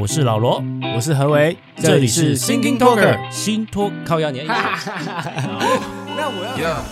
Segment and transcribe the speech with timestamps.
[0.00, 0.64] 我是老罗，
[0.96, 4.46] 我是何为，这里是 Thinking Talker 新托靠压年。
[4.48, 6.82] 那我要。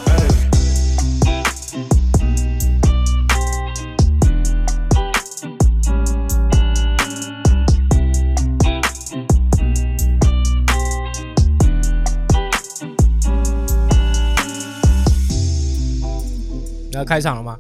[16.93, 17.56] 要开场了吗？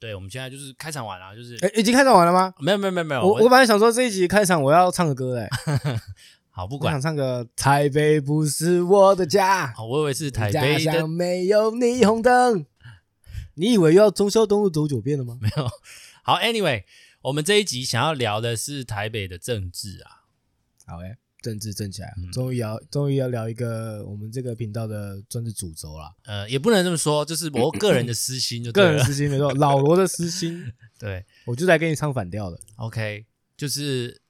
[0.00, 2.54] 对，我们现在就是开场完了，就是哎，已经开场完了吗？
[2.58, 3.20] 没有，没有，没有，没有。
[3.20, 5.48] 我我本来想说这一集开场我要唱个歌哎。
[6.48, 6.90] 好，不管。
[6.90, 9.72] 我想唱个台北不是我的家。
[9.74, 12.64] 好，我以为是台北家乡没有霓虹灯。
[13.54, 15.36] 你以为又要中孝东路走九遍了吗？
[15.38, 15.68] 没有。
[16.22, 16.84] 好，Anyway，
[17.20, 20.24] 我们这一集想要聊的是台北的政治啊。
[20.86, 21.18] 好诶。
[21.42, 26.14] 政治正起来，终于要终于要聊一个我们这个频道的政治主轴了。
[26.24, 30.70] 呃，也不能这么说，就是我个人的私心就，就个人私心没错， 老罗的私心。
[30.98, 32.60] 对，我就在跟你唱反调的。
[32.76, 33.24] OK，
[33.56, 34.20] 就是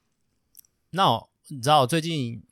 [0.90, 1.04] 那
[1.48, 2.42] 你知道最近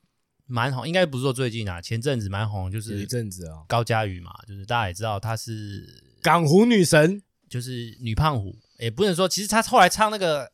[0.47, 10.51] 蛮红，应该不是说最近啊，前阵子蛮红，就是一阵子哦，高佳瑜嘛，就是大家也知道她是港湖女神，就是女胖虎，也不能说，其实她后来唱那个。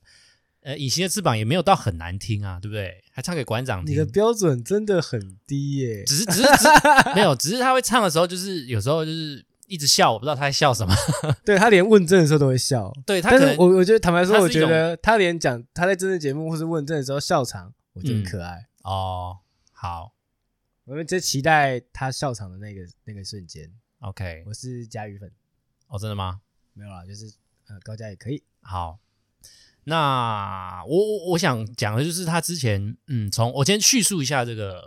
[0.64, 3.04] 呃，隐形的翅膀也没有到很难听啊，对不对？
[3.12, 3.92] 还唱给馆长听。
[3.92, 6.02] 你的标准真的很低耶。
[6.04, 6.68] 只是，只是，只是
[7.14, 10.94] 没有，只是他会唱的时候，就是有时候就是一直笑，我不知道他在笑什么。
[11.44, 12.90] 对，他连问政的时候都会笑。
[13.04, 18.66] 对，他可能，我我觉得坦白说，我觉得他连讲他在政治节目或是问政的时候笑场，我觉得很可爱。
[18.84, 19.38] 嗯、哦，
[19.70, 20.14] 好，
[20.86, 23.70] 我们在期待他笑场的那个那个瞬间。
[23.98, 25.30] OK，我是嘉宇粉。
[25.88, 26.40] 哦，真的吗？
[26.72, 27.30] 没有啦，就是
[27.68, 28.42] 呃，高嘉也可以。
[28.62, 28.98] 好。
[29.86, 34.82] 那我我我想讲的就是他之前，嗯，从我先叙述一下这个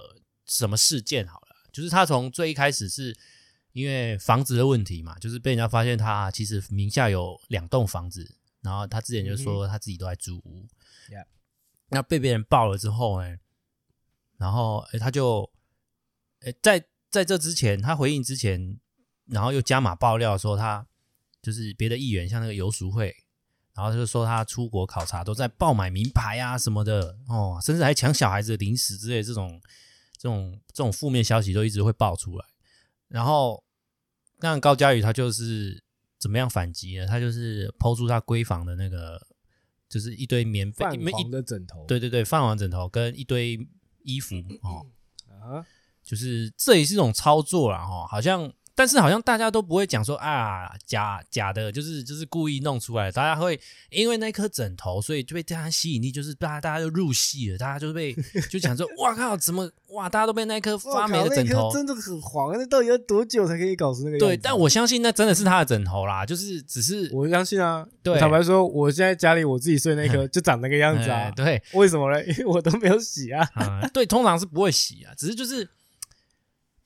[0.48, 3.16] 什么事件好了，就是他从最一开始是
[3.74, 10.68] 因为房子的问题嘛，就是被人家发现他其实名下有两栋房子，然后他之前就说他自己都在租屋，
[11.12, 11.26] 嗯、
[11.90, 13.38] 那被别人爆了之后，呢，
[14.38, 15.48] 然后哎他就
[16.40, 18.80] 哎在在这之前他回应之前，
[19.28, 20.88] 然后又加码爆料说他
[21.40, 23.16] 就是别的议员像那个游淑慧。
[23.78, 29.62] 然后就说他出国考察都在爆买名牌啊什么的哦，甚至还抢小孩子的零食之类这种
[30.18, 32.46] 这种这种负面消息都一直会爆出来。
[33.08, 33.64] 然后
[34.40, 35.84] 那高佳宇他就是
[36.18, 37.06] 怎么样反击呢？
[37.06, 39.22] 他就是 PO 出他闺房的那个，
[39.88, 43.60] 就是一堆棉被、泛黄的枕头，对对对，泛黄枕头跟一堆
[44.02, 44.88] 衣服哦，
[45.30, 45.64] 啊，
[46.04, 48.52] 就是这也是一种操作啦哈，好像。
[48.78, 53.12] 但是好像大家都不会讲说啊，假假的，就是就是故意弄出来的。
[53.12, 58.16] 大家会因为那颗枕头，所以就被大家吸引力，就是大家大家就入戏了，大家就被
[58.52, 64.20] 就讲说，哇靠，怎么哇，大家都被那颗发霉的枕头真的很黄，那到底要多久才可以搞出那个？
[64.20, 67.84] 对，但我相信那真的是他的枕头啦，就是只是我相信啊。
[68.04, 71.32] 对，坦白说，我现在家里我自己睡那颗 就长那个样子啊。
[71.32, 72.24] 对，为什么呢？
[72.26, 73.50] 因为我都没有洗啊。
[73.56, 75.68] 嗯，对，通常是不会洗啊，只是就是。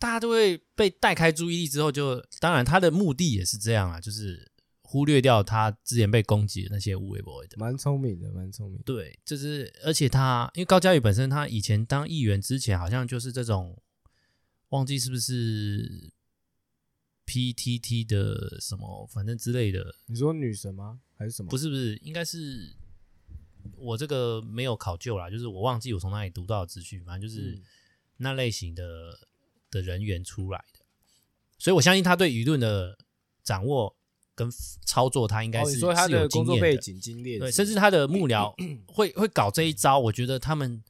[0.01, 4.51] 大家都会被带开注意力之后就，就当然他的目的也是这样啊，就是
[4.81, 8.81] 忽略掉他之前被攻击的那些无微不微的，蛮聪明的，蛮聪明。
[8.84, 13.79] 对，就是而且他因为高嘉宇本身他以前当议员之前好像就是这种，
[14.69, 16.12] 忘记是不是
[17.28, 19.94] PTT 的什么反正之类的。
[20.07, 21.00] 你说女神吗？
[21.16, 21.50] 还是什么？
[21.51, 22.75] 不是不是，应该是
[23.78, 27.62] 我这个没有考究啦，就是我忘记我从哪里读到的资讯，反正就是
[28.18, 29.28] 那类型的。
[29.71, 30.79] 的人员出来的，
[31.57, 32.95] 所以我相信他对舆论的
[33.43, 33.95] 掌握
[34.35, 34.49] 跟
[34.85, 38.53] 操作，他应该是、哦、他的工作背景经验，对，甚至他的幕僚
[38.85, 40.83] 会会搞这一招，我觉得他们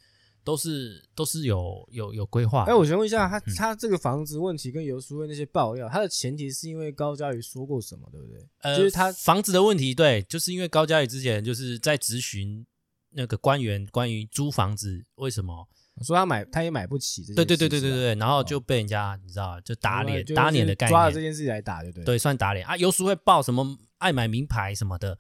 [0.44, 2.64] 都是都是有有有规划。
[2.64, 8.48] 哎，我想问一下，他他这个房子问题跟游淑慧那些爆料，他的前提是因为高嘉瑜说过什么，对不对？
[8.62, 12.66] 呃，就是他房子的问题，对，就是因为高嘉瑜之前就是在咨询
[13.12, 15.68] 那个官员关于租房子为什么。
[16.04, 17.24] 说他买，他也买不起。
[17.36, 22.76] 对对对对对对，然后就被人家、哦、你知道，就打脸，打脸的概念，抓了这件事情来打，对对对，算打脸啊。
[22.76, 25.18] 有时会报什么爱买名牌什么的，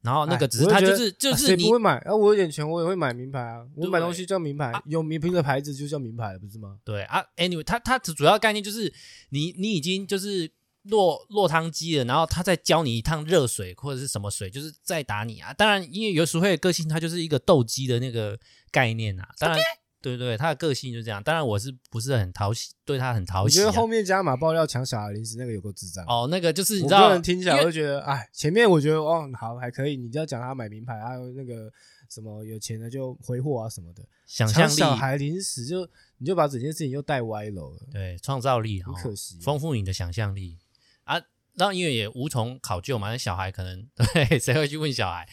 [0.00, 3.66] 然后那个只是他就是就是你、啊、不会买啊，我有点钱，我也会买名牌啊。
[3.76, 6.78] 我买东西叫名牌，啊、有名牌的牌子就叫名牌了，不是吗？
[6.84, 8.90] 对啊，anyway，他他主要概念就是
[9.30, 10.50] 你你已经就是
[10.84, 15.52] 落落汤鸡了，然后他再浇你一趟热水或者是什么水，就是再打你啊。
[15.52, 18.38] 当然，因为有时会的个性，他就是一个斗鸡的那个
[18.70, 19.28] 概念啊。
[19.38, 19.60] 当然。
[20.02, 21.22] 对对，他的个性就这样。
[21.22, 23.62] 当然，我是不是很讨喜，对他很讨喜、啊。
[23.62, 26.04] 我觉得后面加码爆料抢小孩零食那个有够智障。
[26.06, 31.72] 哦，那个就是你知道，个人听起来我就觉得，哎，前面我觉得哦好还可以，你就要讲他买名牌，还有那个
[32.10, 34.02] 什么有钱的就挥霍啊什么的。
[34.26, 35.88] 想象力，小孩零食就
[36.18, 37.72] 你就把整件事情又带歪了。
[37.92, 40.58] 对，创造力很可惜，丰富你的想象力
[41.04, 41.20] 啊。
[41.54, 45.28] 然后因为也无从考究嘛，那小孩可能 对谁会去问小孩？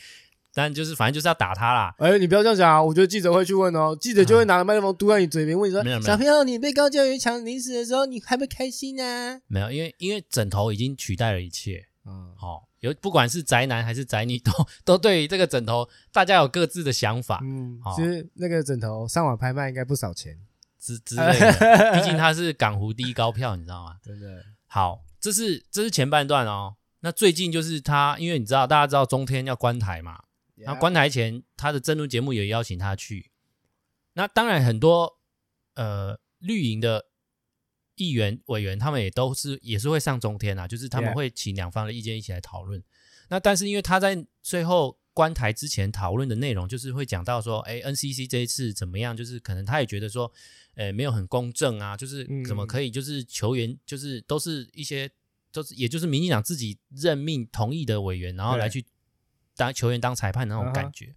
[0.59, 1.95] 但就是反正就是要打他啦。
[1.99, 2.83] 哎、欸，你不要这样讲啊！
[2.83, 11.85] 我觉得记者会去问哦，记者就会拿着麦克风嘟在你嘴边，问你说：“嗯、小朋友，你被高教育抢零食的时候，你还不开心呢、啊？”没有，因为因为枕头已经取代了一切。
[12.05, 14.51] 嗯，好、哦，有不管是宅男还是宅女，都
[14.83, 17.39] 都对于这个枕头，大家有各自的想法。
[17.43, 20.37] 嗯，其实那个枕头上网拍卖应该不少钱
[20.79, 23.95] 之之类的，毕竟它是港湖第一高票，你知道吗？
[24.03, 24.43] 真的。
[24.67, 26.75] 好，这是这是前半段哦。
[27.01, 30.19] 那最近就是他，因为你知道，大家知道中天要关台嘛。
[30.65, 33.31] 那关台前，他的政论节目也邀请他去。
[34.13, 35.19] 那当然，很多
[35.75, 37.05] 呃绿营的
[37.95, 42.83] 议员委员，他们也都是也是会上中天啊，就是他们会请两方的意见一起来讨论。
[43.29, 49.15] 那但是因为他在最后关台之前讨论的内容，就是会讲到说，哎，NCC 这一次怎么样？
[49.15, 50.29] 就是可能他也觉得说，
[50.75, 55.09] 呃，没有很公正啊，就是怎么可以，就是球员就是都是一些，
[55.53, 58.85] 都是也就是民进党自己任命同意的委员，然后来去。
[59.59, 61.11] 当球员当裁判的那种感觉，uh.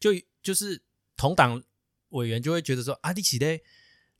[0.00, 0.10] 就
[0.42, 0.82] 就是
[1.16, 1.62] 同党
[2.08, 3.60] 委员就会觉得说啊，你起的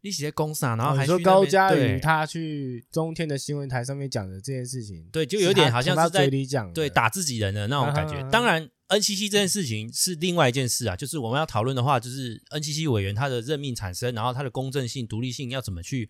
[0.03, 8.23] 你起的公啥，然后还说高嘉瑜他去中天的新闻台上面讲的这件事情，对，就有点好像是在嘴里讲，对，打自己人的那种感觉。
[8.23, 8.31] Uh.
[8.31, 16.09] 当然，NCC 这件事情是另外一件事啊，就是我们要讨论的话，就是 NCC 委员他的任命产生，然后他的公正性、独立性要怎么去。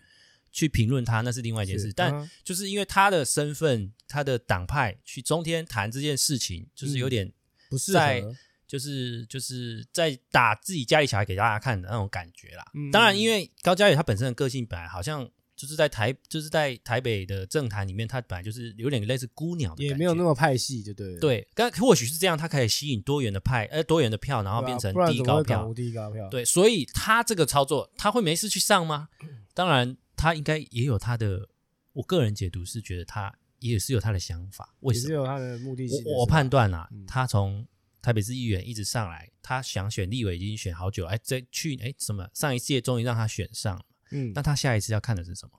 [0.52, 7.32] 去评论他那是另外一件事，但就是因为他的身份，他的党派去中天谈这件事情，就是有点
[7.68, 8.20] 不是在，
[8.66, 12.64] 就是就是在打自己家里小孩给大家看的那种感觉啦。
[12.92, 21.20] 当然，因为高嘉宇他本身的个性本来好像就是在台，就是在台北的政坛里面，他本来就是有点类似孤鸟的，也没有那么派系，就对了。
[21.20, 26.28] 对，但或许是这样，他可以吸引多元的派，呃，多元的票，然后变成第一高票，第一高票。
[26.28, 29.10] 对，所以他这个操作，他会没事去上吗？
[29.54, 29.96] 当然。
[30.20, 31.48] 他应该也有他的，
[31.94, 35.02] 我个人解读是觉得他也是有他的想法，为什么？
[35.04, 36.04] 也是有他的目的性。
[36.04, 37.66] 我我判断啊，嗯、他从
[38.02, 45.52] 台北市议员一直上来，他想选立委已经选好久，哎，这去哎什么上一届终于让他选上了，嗯，那他下一次要看的是什么？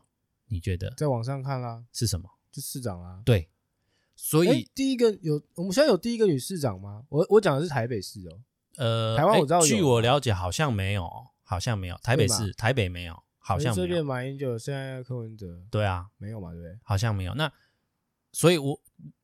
[0.45, 0.93] 你觉得？
[0.95, 2.29] 在网上看啦，是什么？
[2.51, 3.49] 就市长啊，对，
[4.15, 7.03] 所以第一个有我们现在有第一个女市长吗？
[7.09, 8.39] 我我讲的是台北市哦，
[8.77, 11.09] 呃，台湾我知道，据我了解好像没有，
[11.41, 13.23] 好像没有，台北市台北没有。
[13.51, 16.77] 好像这边马英九，现在柯文哲，对啊，没有嘛，对不对？
[16.83, 17.33] 好像没有。
[17.35, 17.51] 那
[18.31, 18.81] 所以我，我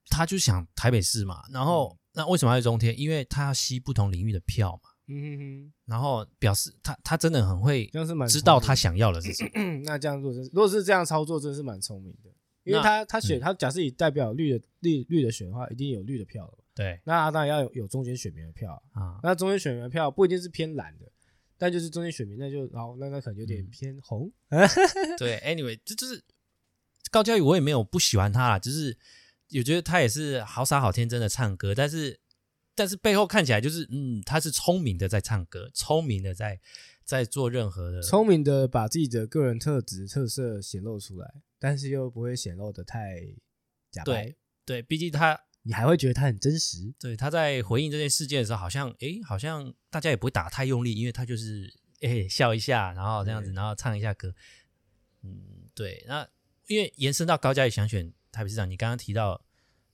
[0.10, 2.98] 他就想台北市嘛，然后、嗯、那为什么要中天？
[3.00, 4.90] 因为他要吸不同领域的票嘛。
[5.08, 5.74] 嗯哼哼。
[5.86, 7.90] 然后表示他他真的很会，
[8.30, 9.50] 知道他想要的是什么。
[9.86, 12.30] 那这样做，如果是这样操作，真是蛮聪明的。
[12.64, 16.58] 因为他他选他假设以代表绿的绿绿的选的话，一定有绿的票了。
[16.76, 17.00] 对。
[17.06, 19.20] 那他当然要有有中间选民的票啊。
[19.24, 21.10] 那中间选民的票不一定是偏蓝的。
[21.58, 24.32] 但就是中间选民，那就然后那那可能有点偏红。
[24.50, 24.68] 嗯、
[25.18, 26.24] 对，anyway，这就是
[27.12, 28.98] 高嘉宇，我也没有不喜欢他啦，就是
[29.56, 32.20] 我觉得他也是好傻好天真的唱歌，但是
[32.76, 36.60] 但是背后看起来就是嗯，他是聪明的在唱歌，聪明的在
[37.04, 43.22] 在做任何的，聪明的把自己的个人特质特色显露出来，但是又不会显露的太
[43.92, 44.26] 假白。
[44.26, 45.47] 对，对，毕竟他。
[45.68, 46.94] 你还会觉得他很真实？
[46.98, 54.34] 对，他在回应这件事件的时候，好像诶，好像大家也不会打太用力，因为他就是诶笑一下，然后这样子，然后唱一下歌。
[55.24, 56.06] 嗯，对。
[56.08, 56.26] 那
[56.68, 59.42] 因为延伸到高嘉瑜想选台北市长，你刚刚提到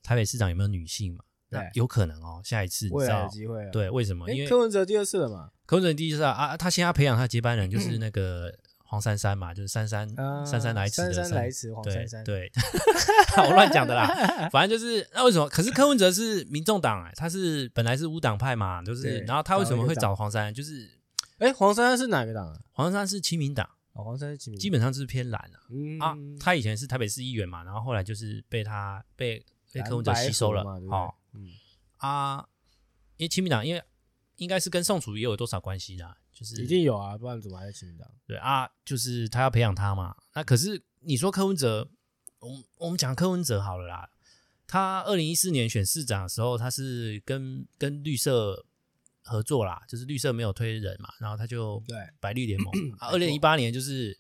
[0.04, 1.24] 台北市长有没有女性嘛？
[1.50, 3.68] 那有可能哦，下一次未来有机会。
[3.72, 4.32] 对，为什么？
[4.32, 5.50] 因为柯文哲第二次了嘛？
[5.66, 6.56] 柯文哲第一次啊啊！
[6.56, 8.54] 他现在培养他接班人就 是那个。
[8.94, 12.52] 嗯黄珊珊嘛，就是珊珊，珊、呃、珊来迟的珊，珊珊来迟，黄珊珊，对，
[13.38, 14.06] 我 乱讲的啦。
[14.54, 15.50] 反正就是那为什么？
[15.50, 20.54] 可是柯文哲是民众党，哎，他是本来是无党派嘛，就是，然后他为什么会找黄珊珊？
[20.54, 20.88] 就是，
[21.40, 22.60] 哎，黄珊珊是哪个党啊？
[22.72, 25.58] 黄珊珊是亲民党，哦，黄珊珊是亲民，基本上就是偏蓝、啊。
[25.72, 31.48] 嗯啊，他以前是台北市议员嘛，然后后来就是被他被被柯文哲吸收了，好，嗯
[31.98, 32.46] 啊，
[33.18, 33.82] 因为亲民党，因为
[34.36, 36.18] 应该是跟宋楚瑜也有多少关系的。
[36.34, 38.10] 就是一定有啊，不然怎么还在亲民党？
[38.26, 40.16] 对啊，就是他要培养他嘛。
[40.34, 41.90] 那可是你说柯文哲，
[42.40, 44.10] 我们我们讲柯文哲好了啦。
[44.66, 48.66] 他二零一四年选市长的时候，他是跟跟绿色
[49.24, 52.74] 合作啦，就是绿色没有推人嘛，然后他就对白绿联盟。
[52.98, 54.18] 啊，二零一八年就是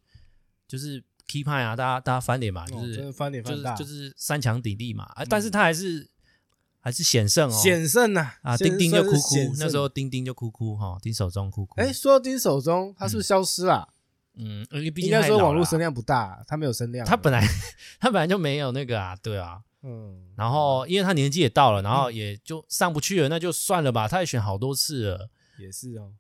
[0.68, 5.06] 就是 key 派啊，大家大家翻脸嘛，就是、哦、翻脸翻大，就是就是三强鼎立嘛。
[5.16, 6.10] 啊，但是他还是。
[6.84, 8.58] 还是险胜哦，险胜呐啊！
[8.58, 11.80] 丁丁就哭哭，那时候丁丁就哭哭哈，丁守中哭哭。
[11.80, 13.88] 哎，说到丁守中，他是不是消失了？
[14.34, 17.08] 嗯，因为毕竟应该说网络声量不大，他没有声量。
[17.08, 17.48] 他本来
[18.02, 20.28] 他本来就没有那个啊，对啊，嗯。
[20.36, 24.06] 然后因为他年纪也到了，然后也就上不去了，那就算了吧。
[24.06, 26.12] 他也选好多次了，也是哦。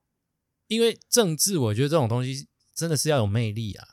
[0.67, 3.85] 因为政治，我觉得这种东西真的是要有魅力啊，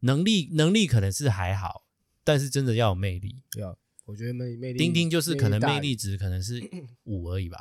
[0.00, 1.84] 能力能力可能是还好，
[2.24, 3.78] 但是真的要有魅力，要。
[4.04, 6.60] 我觉得魅魅力，丁丁就是可能魅力值可能是
[7.04, 7.58] 五而已吧。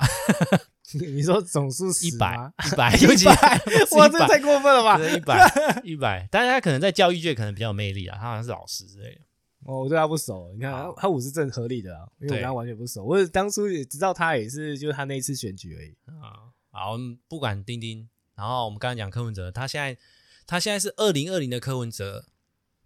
[0.94, 2.36] 你说总数一百
[2.68, 3.62] 一百 一百，
[3.96, 5.00] 哇，这太过分了吧？
[5.00, 9.22] 一百一百，但是他可能在教育界可能比较有魅力啊，他好像是老师之类的。
[9.66, 16.50] 哦，我对他不熟，你看他他五是正合理的啊，因为我跟他完全不熟，我当初也知道他也是就是他那一次选举而已啊。
[16.72, 16.98] 好，
[17.30, 19.98] 不管丁丁，然后我们刚刚讲柯文哲，他现在
[20.48, 22.26] 他现在是二零二零的柯文哲。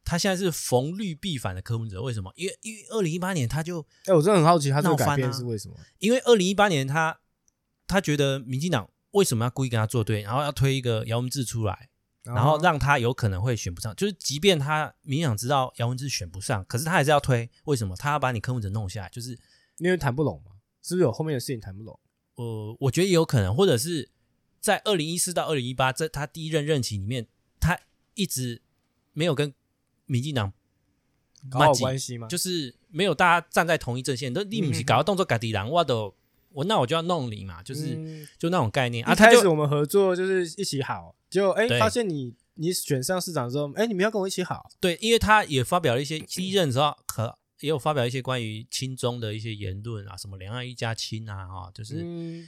[0.06, 2.32] 他现在是逢绿必反的柯文哲，为什么？
[2.36, 5.76] 因为因为二零一八年他就，哎，我真的很好奇，他这个改变是为什么？
[5.98, 7.20] 因为二零一八年他
[7.88, 11.90] 他觉得民进党为什么要故意跟他作对，然后要推一个姚文智出来，
[12.22, 13.96] 然后让他有可能会选不上。
[13.96, 17.96] 就是即便他民进党知道姚文智选不上，可是他还是要推，为什么？
[17.96, 19.32] 他要把你柯文哲弄下来，就是
[19.80, 20.52] 因为谈不拢嘛？
[20.84, 22.00] 是不是有后面的事情谈不拢？
[22.36, 24.12] 呃，我觉得也有可能，或者是
[24.62, 27.28] 在二零一四到二零一八，这他第一任任期里面，
[27.60, 27.80] 他
[28.14, 28.62] 一直
[29.12, 29.54] 没有跟。
[30.06, 30.52] 民进党
[31.50, 32.28] 搞好关系吗？
[32.28, 36.16] 就是没有大家站在同一阵线，都你不是搞个动作，搞敌人，我都
[36.52, 39.06] 我那我就要弄你嘛，就是、嗯、就那种概念。
[39.06, 44.70] 啊，一开始我们合作就是一起好，结果哎发现你你选上市长之后，哎你们要跟我一起好。
[44.80, 52.00] 对，因为他也发表了一些第一任的时候，可也有发表一些关于亲中的一些言论啊，什么两岸一家亲啊，哈，就是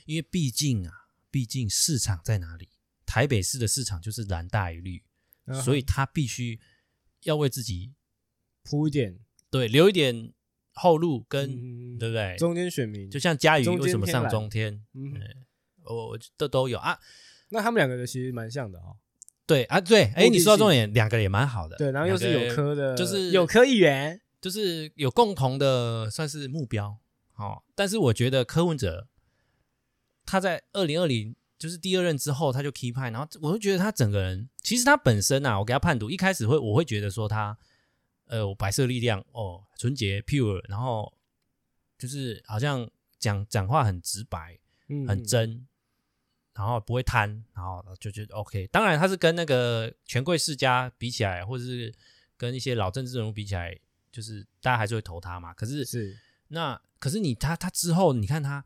[0.06, 0.94] 因为毕竟啊，
[1.30, 2.70] 毕竟市场在哪里？
[3.06, 5.04] 台北市的市场就是蓝大于绿，
[5.46, 6.60] 嗯、所以他必须。
[7.24, 7.94] 要为自己
[8.64, 9.20] 铺一点，
[9.50, 10.34] 对，留一点
[10.74, 12.36] 后路跟，对不对？
[12.38, 14.86] 中间选民，就像佳瑜为什么上中天？
[14.94, 15.14] 嗯，
[15.84, 17.00] 我这都有啊。
[17.50, 18.98] 那他们两个的其实蛮像的哦。
[19.46, 21.78] 对啊，对，哎，你说到重点，两个也蛮好的。
[21.78, 27.00] 对，然后又是有科的，就是有科议员，就是有共同的算是目标。
[27.36, 29.08] 哦，但是我觉得柯文哲
[30.26, 31.36] 他在二零二零。
[31.58, 37.58] 就是第二任之后，他就 key 派，然后我就觉得他整个人，其实他本身啊，我给他判读，一开始会我会觉得说他，
[38.26, 41.12] 呃，白色力量哦，纯洁 pure，然后
[41.98, 44.60] 就是好像讲讲话很直白，
[45.08, 45.68] 很真，嗯、
[46.54, 48.68] 然后不会贪，然后就觉得 OK。
[48.68, 51.94] 当然他是跟那个权贵世家比起来，或者是
[52.38, 53.76] 跟一些老政治人物比起来，
[54.12, 55.54] 就是大家还是会投他嘛。
[55.54, 56.16] 可是是
[56.50, 58.64] 那可是你他他之后，你看他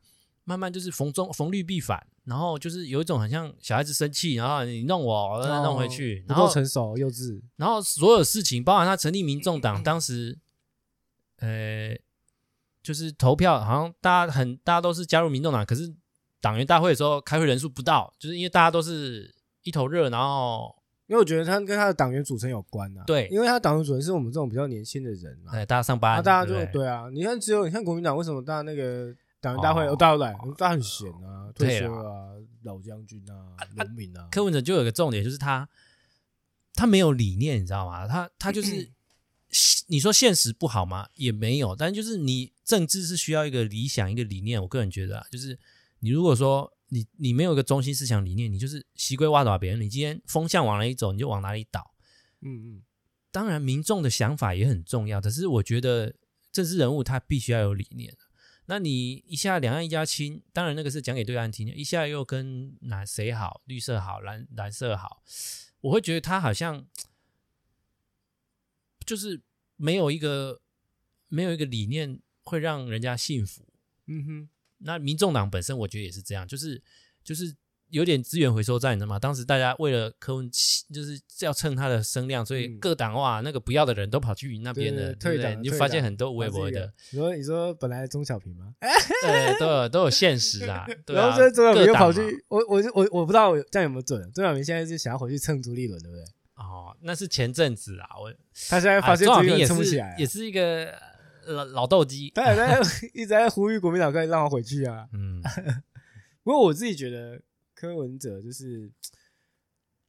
[0.51, 2.05] 慢慢就是逢中逢绿必反。
[2.25, 7.41] 然后就是有一种很像小孩子生气，然后你弄我，我再弄回去，然后不够成熟幼稚。
[7.55, 10.38] 然后所有事情，包含他成立民众党，当时，
[11.38, 11.98] 呃，
[12.84, 15.91] 就是投票，好像大家很大家都是加入民众党，可是
[16.39, 20.75] 党员大会的时候开会人数不到，就是因为大家都是一头热，然后
[21.08, 23.03] 因为我觉得他跟他的党员组成有关啊。
[23.08, 27.10] 对，因为他党员组成是我们这种比较年轻的人嘛，对，大家上班，那大家就对，对啊。
[27.12, 29.12] 你看，只有你看国民党为什么大家那个。
[29.41, 34.29] 党员大会，哦，大家来，大家很闲啊，退休啊，老将军啊，农民啊。
[34.31, 35.67] 柯文哲就有个重点，就是他
[36.74, 38.07] 他没有理念，你知道吗？
[38.07, 38.91] 他他就是
[39.89, 41.10] 你说现实不好吗？
[41.15, 44.62] 也没有，但就是你政治是需要一个理想，一个理念。
[44.62, 45.57] 我个人觉得啊，就是
[46.00, 49.81] 你如果说你你没有一个中心思想理念，你就是西归挖倒别人。
[49.81, 51.91] 你今天风向往哪里走，你就往哪里倒。
[52.41, 52.81] 嗯嗯。
[53.31, 56.13] 当然，民众的想法也很重要，可是我觉得
[56.51, 58.13] 政治人物他必须要有理念。
[58.72, 65.22] 那你一下两岸一家亲，当然那个是讲给对岸听的，一下又跟哪谁好，绿色好，蓝蓝色好，
[65.82, 66.88] 我会觉得他好像
[69.06, 69.42] 就是
[69.75, 70.62] 没有一个
[71.28, 73.68] 没有一个理念会让人家信服。
[74.06, 76.82] 嗯哼，那民众党本身我觉得也是这样，就是
[77.25, 77.58] 就是。
[77.91, 80.50] 有点资源回收站的嘛，当时大家为了柯文，
[80.93, 85.55] 就是要蹭他的声量，所以各党哇，那个不要的人都跑去那边的，对不对？
[85.55, 86.91] 你就发现很多微博的。
[87.12, 88.74] 你说你说本来钟小平吗？
[89.21, 90.88] 对，都有都有现实 啊。
[91.07, 94.19] 然后这钟小平又跑去，我我我我不知道这样有没有准。
[94.31, 96.24] 钟小平现在是想要回去蹭朱立伦，对不对？
[96.55, 98.31] 哦，那是前阵子啊，我
[98.69, 100.93] 他现在发现朱立伦撑不起来，也是一个
[101.45, 102.79] 老老斗鸡，他也在
[103.13, 105.07] 一直在呼吁国民党可以让他回去啊。
[105.13, 105.41] 嗯，
[106.43, 107.41] 不过我自己觉得。
[107.82, 108.92] 柯文哲就是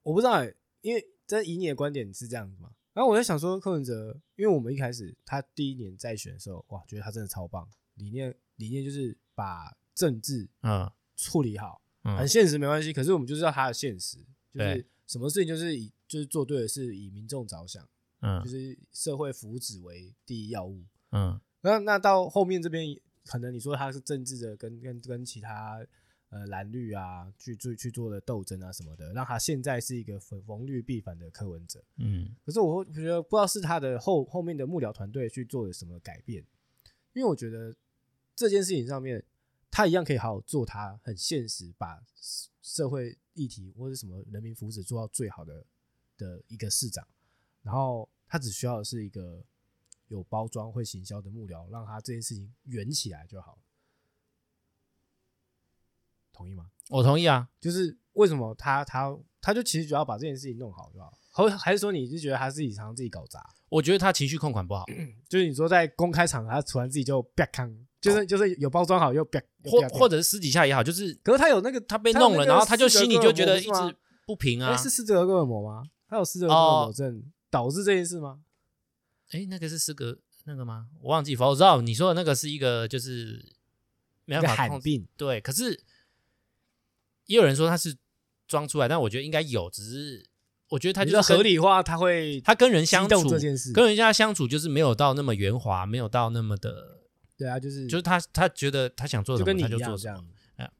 [0.03, 2.71] 我不知道、欸，因为在以你的观点是这样子嘛。
[2.93, 12.93] 然后我在想说，柯文哲，因为我们一开始他第一年在选的时候，哇，觉得他真的超棒，理念理念就是把政治嗯处理好，很现实没关系。
[12.93, 14.19] 可是我们就知道他的现实，
[14.53, 17.89] 就是什么事情就是以就是做对的是，以民众着想，
[18.21, 21.41] 嗯，就是社会福祉为第一要务，嗯。
[21.63, 25.83] 那那到后面这边，可能你说他是政治的跟，跟跟跟其他。
[26.33, 31.85] 呃，蓝绿啊，去做去做的斗争啊什么的，让他现在是一个逢逢绿必反的柯文哲。
[31.97, 36.43] 嗯，可是我会觉得不知道是他的后后面的幕僚团队去做了什么改变，
[37.13, 37.77] 因为我觉得
[38.35, 39.23] 这件事情上面，
[39.71, 42.03] 他一样可以好好做，他很现实，把
[42.63, 45.67] 社会议题或者什么人民福祉做到最好的
[46.17, 47.07] 的一个市长，
[47.61, 49.45] 然后他只需要的是一个
[50.09, 53.59] 有包装、会行销的幕僚，让他这件事情圆起来就好。
[56.33, 56.67] 同意吗？
[56.89, 57.49] 我同意啊。
[57.61, 61.13] 就是为什么他他他就其实主要把这件事情弄好就好，
[61.49, 63.43] 还还是说你是觉得他自己常常自己搞砸？
[63.69, 64.85] 我觉得他情绪控管不好，
[65.29, 73.97] 就是你说在公开场合他突然自己就啪 康，就是就是有包装好又啪，或或者是私底下也好，就是可是他有那个他被弄了，然后他就心里就觉得一直
[74.27, 74.77] 不平啊。
[74.77, 75.85] 是斯德哥尔摩吗？
[76.07, 78.41] 他有斯德哥尔摩症导致这件事吗？
[79.31, 80.89] 哎，那个是斯格那个吗？
[81.01, 83.43] 我忘记，我知道你说的那个是一个就是
[84.27, 85.83] 没办法控制，对，可是
[87.27, 87.97] 也有人说他是
[88.47, 90.27] 装出来，但我觉得应该有，只是。
[90.69, 97.03] 我觉得他就是合理化，他会他跟人相处这件事，跟人家相处就是没有到那么圆滑，没有到那么的，
[97.37, 100.25] 对啊，就是就是他他觉得他想做什么他就做这样，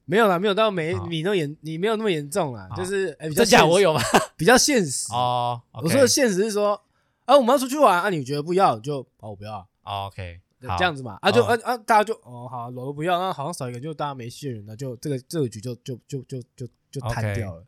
[0.07, 4.01] 没有啦，没有到没你那么严，你没有那么严重啊，就是这假我有吗？
[4.35, 5.61] 比较现实哦。
[5.75, 6.83] 我说的现实是说，
[7.27, 10.41] 啊，我们要出去玩啊，你觉得不要就哦，我不要，OK，
[10.79, 17.65] 这样子嘛，啊就啊啊大家就哦好，我都不要，那好像少一个就大家没信任，那就这个这个局就就就就就就摊掉了。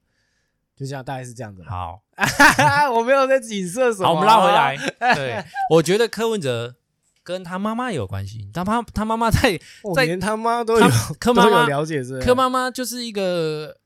[0.76, 1.62] 就这样，大概是这样子。
[1.62, 2.00] 好，
[2.92, 4.08] 我没有在影射什么。
[4.08, 4.76] 好，我们拉回来。
[5.14, 6.74] 对，我觉得柯文哲
[7.22, 8.50] 跟他妈妈有关系。
[8.52, 9.56] 他妈，他妈妈在
[9.94, 10.86] 在连他妈都有
[11.20, 12.20] 柯妈妈了解是。
[12.20, 13.76] 柯妈妈就是一个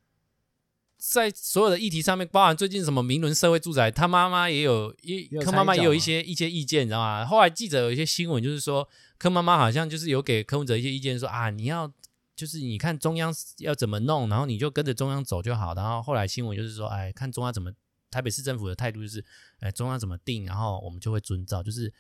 [0.99, 7.25] 在所有的议题上面，包含最近什么明伦社会住宅，他妈妈也有一柯妈妈也有一些一些意见，你知道吗？
[7.25, 8.87] 后来记者有一些新闻，就是说
[9.17, 11.91] 柯妈妈好像就是有给柯文哲一些意见，说啊，你要。
[12.39, 15.75] 就是你看中央要怎么弄，然后你就跟着中央走就好。
[15.75, 17.73] 然后后来新闻就是说，哎，看中央怎么，
[18.13, 19.25] 台北市政府的态度就是，
[19.59, 21.65] 哎，中央怎么定，然后我们就会遵照。
[21.65, 21.93] 就是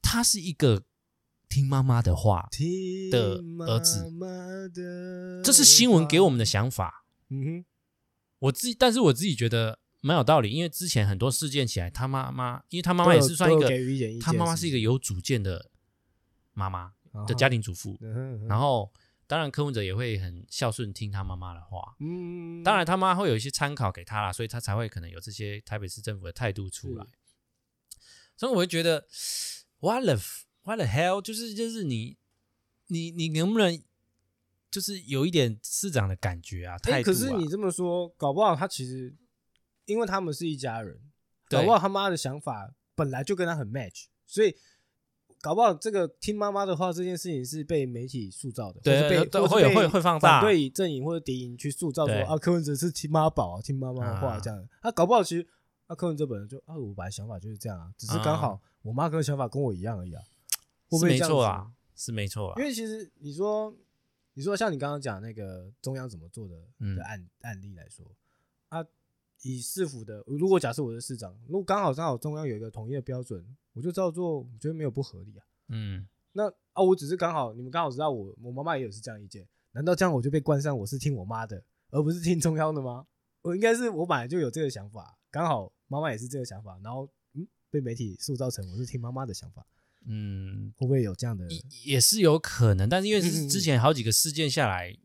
[0.00, 0.80] 他是一个
[1.48, 2.48] 听妈妈的话
[3.10, 7.04] 的儿子，这是新闻给我们的想法。
[7.30, 7.64] 嗯哼，
[8.40, 13.70] 我自己，但是我自己觉得蛮有道理，因为之前很多事件起来，他妈妈，因为他妈妈也是算一个，
[14.20, 15.70] 他妈妈是一个有主见的
[16.52, 16.92] 妈妈
[17.26, 17.96] 的家庭主妇，
[18.48, 18.92] 然后。
[19.30, 21.94] 当然，柯文哲也会很孝顺，听他妈妈的话。
[22.00, 27.06] 嗯，当然他妈会有一些参考给他啦，所以他才会可能有这些台北市政府的态度出来。
[28.36, 29.06] 所以我会觉得
[29.78, 30.18] ，what the
[30.62, 32.16] what the hell，就是就是你
[32.88, 33.80] 你你能不能
[34.70, 36.78] 就是有一点市长的感觉啊？
[36.78, 37.12] 态度啊。
[37.12, 39.14] 可是你这么说，搞不好他其实
[39.84, 41.00] 因为他们是一家人，
[41.48, 44.54] 搞不好他妈的想法本来就跟他很 match，所以。
[45.42, 54.68] 搞不好这个听妈妈的话这件事情是被媒体塑造的，对，会会会放大，反对阵营或者敌营去塑造说啊，柯文哲是听妈宝，啊听妈妈的话这样。
[54.82, 55.48] 他搞不好其实
[55.86, 60.22] 啊，柯文哲本人就啊，我本来想法就是这样啊，只是刚好我妈跟想法跟我一样而已啊，
[60.90, 62.60] 是没错啊，是没错啊。
[62.60, 63.74] 因为其实你说
[64.34, 66.56] 你说像你刚刚讲那个中央怎么做的
[66.96, 68.06] 的案案例来说
[68.68, 68.84] 啊，
[69.42, 73.44] 以市府的，如果假设我是市长，如果刚好刚好中央有一个统一的标准。
[73.72, 75.46] 我就照做，我觉得没有不合理啊。
[75.68, 83.06] 嗯，那啊，我只是刚好你们刚好知道我，我妈妈也有是这样意见，难道这样我就被冠上我是听我妈的，而不是听中央的吗？
[83.42, 89.64] 我应该是我本来就有这个想法，刚好妈妈也是这个想法，然后嗯，被媒体塑造成我是听妈妈的想法。
[90.06, 91.46] 嗯，会不会有这样的？
[91.84, 94.96] 也是有可能，但是因为是之前好几个事件下来。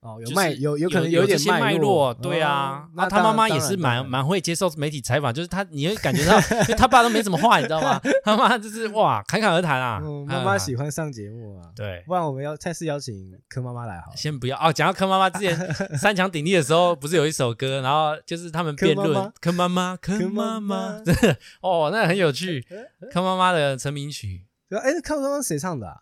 [0.00, 6.40] 哦，有脉有有可能有点脉络，对啊，那他妈妈也是蛮蛮会接受媒体采访，就是他你会感觉到，
[6.74, 8.00] 他爸都没什么话，你知道吗？
[8.24, 10.00] 他妈就是哇，侃侃而谈啊。
[10.26, 13.14] 妈妈喜欢上节目啊，对，不然我们要再次邀请
[13.46, 14.10] 柯妈妈来好。
[14.16, 22.66] 先不要哦，讲到柯妈妈之前 三强鼎立的时候，不是有一首歌，然后就是他们辩论柯妈妈，柯妈妈，真的 哦，那很有趣，
[23.12, 24.46] 柯妈妈的成名曲。
[24.70, 25.96] 哎，柯妈妈谁唱的啊？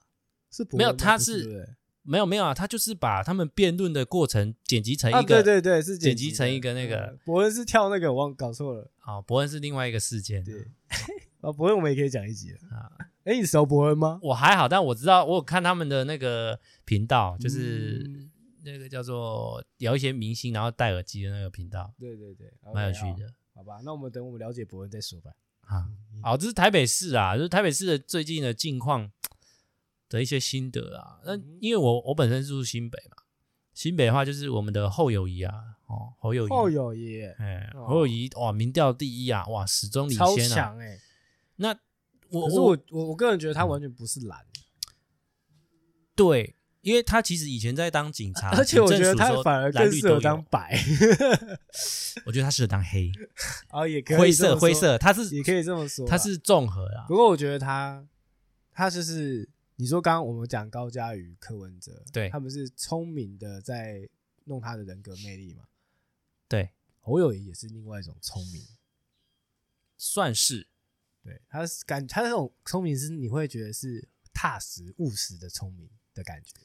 [0.53, 1.77] 是没有，他是。
[2.09, 7.15] 没有没有啊，他就是把他们辩论的过程剪辑成一个，对对对，是剪辑成一个那个。
[7.23, 8.91] 伯恩是跳那个，我忘搞错了。
[8.97, 10.43] 好，伯恩是另外一个事件。
[10.43, 10.55] 对，
[11.43, 12.89] 啊，伯恩我们也可以讲一集啊。
[13.25, 14.19] 哎，你熟伯恩吗？
[14.23, 18.11] 我还好，但我知道，我有看他们的那个频道，就是
[18.65, 21.93] 那个叫做聊一些明星，然后戴耳机的那个频道。
[22.01, 23.31] 对对对，蛮有趣的。
[23.55, 25.33] 好吧，那我们等我们了解伯恩再说吧。
[25.67, 25.85] 啊，
[26.23, 29.11] 好，这是台北市啊，就是台北市的最近的近况。
[30.09, 33.23] 的一些心得啊，那因为我我本身是住新北嘛，
[33.75, 35.53] 新北的话就是我们的后友谊啊，
[35.87, 40.99] 哦，侯友谊，后友谊，哎，侯友谊哇，民调第一啊，哇，始终领先啊，哎。
[41.57, 41.77] 那
[42.31, 44.39] 我可是我我我个人觉得他完全不是蓝，
[46.15, 50.83] 对，因为他其实以前在当警察，而且我觉得他反而更适合当白，
[52.25, 53.13] 我觉得他适合当黑
[53.69, 57.05] 啊， 也可以灰色灰色，他是也可以这么说，他是综合啊。
[57.09, 58.03] 不过我觉得他
[58.73, 59.47] 他就是。
[59.81, 64.09] 你说刚刚我们讲高嘉瑜、柯文哲，对，他们是聪明的在
[64.43, 65.69] 弄他的人格魅力嘛？
[66.49, 68.67] 对，侯友宜也是另外一种聪明，
[69.97, 70.67] 算是，
[71.23, 76.57] 对，他是感他那种聪明是你会觉得是踏实务实的聪明的感觉。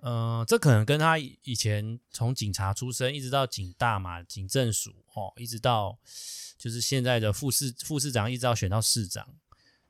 [0.00, 5.98] 嗯、呃，这可能跟他以前从警察出身，一直到警大嘛，警政署哦，一直到
[6.58, 9.34] 就是现在的副市副市长，一直到选到市长，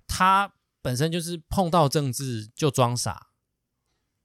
[0.07, 3.29] 他本身就是碰到政治就装傻，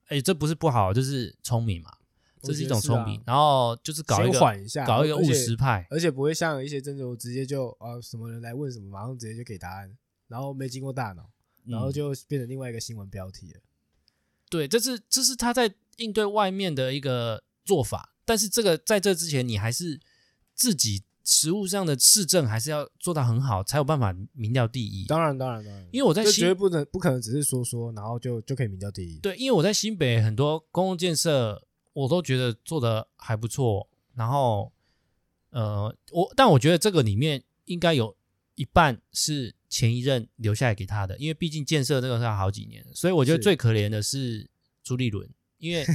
[0.08, 1.90] 哎，这不是不好，就是聪明嘛，
[2.42, 3.18] 这是一种聪明。
[3.20, 9.96] 啊、然后就是搞一个缓一下，搞一个务实派，而且，而且不会像一些政治直接就啊什么人来问什么，马上直接就给答案，
[10.28, 11.30] 然后没经过大脑，
[11.64, 13.60] 然后就变成另外一个新闻标题了。
[14.50, 19.98] 对，这是这是他在应对外面的一个做法，但是这个在这之前，你还是
[20.54, 25.06] 自己实务上的市政还是要做到很好，才有办法民调第一。
[25.06, 29.18] 当然，当然，当然，因为我在新绝对不能不可能只是说说，然后就就可以民调第一。
[29.20, 31.62] 对，因为我在新北很多公共建设，
[31.92, 33.88] 我都觉得做的还不错。
[34.14, 34.72] 然后，
[35.50, 38.16] 呃，我但我觉得这个里面应该有
[38.56, 39.54] 一半是。
[39.72, 44.50] 前一任留下来给他的，因为毕竟建设这个是要好几年，所以我觉得最可怜的是
[44.82, 45.86] 朱立伦，因为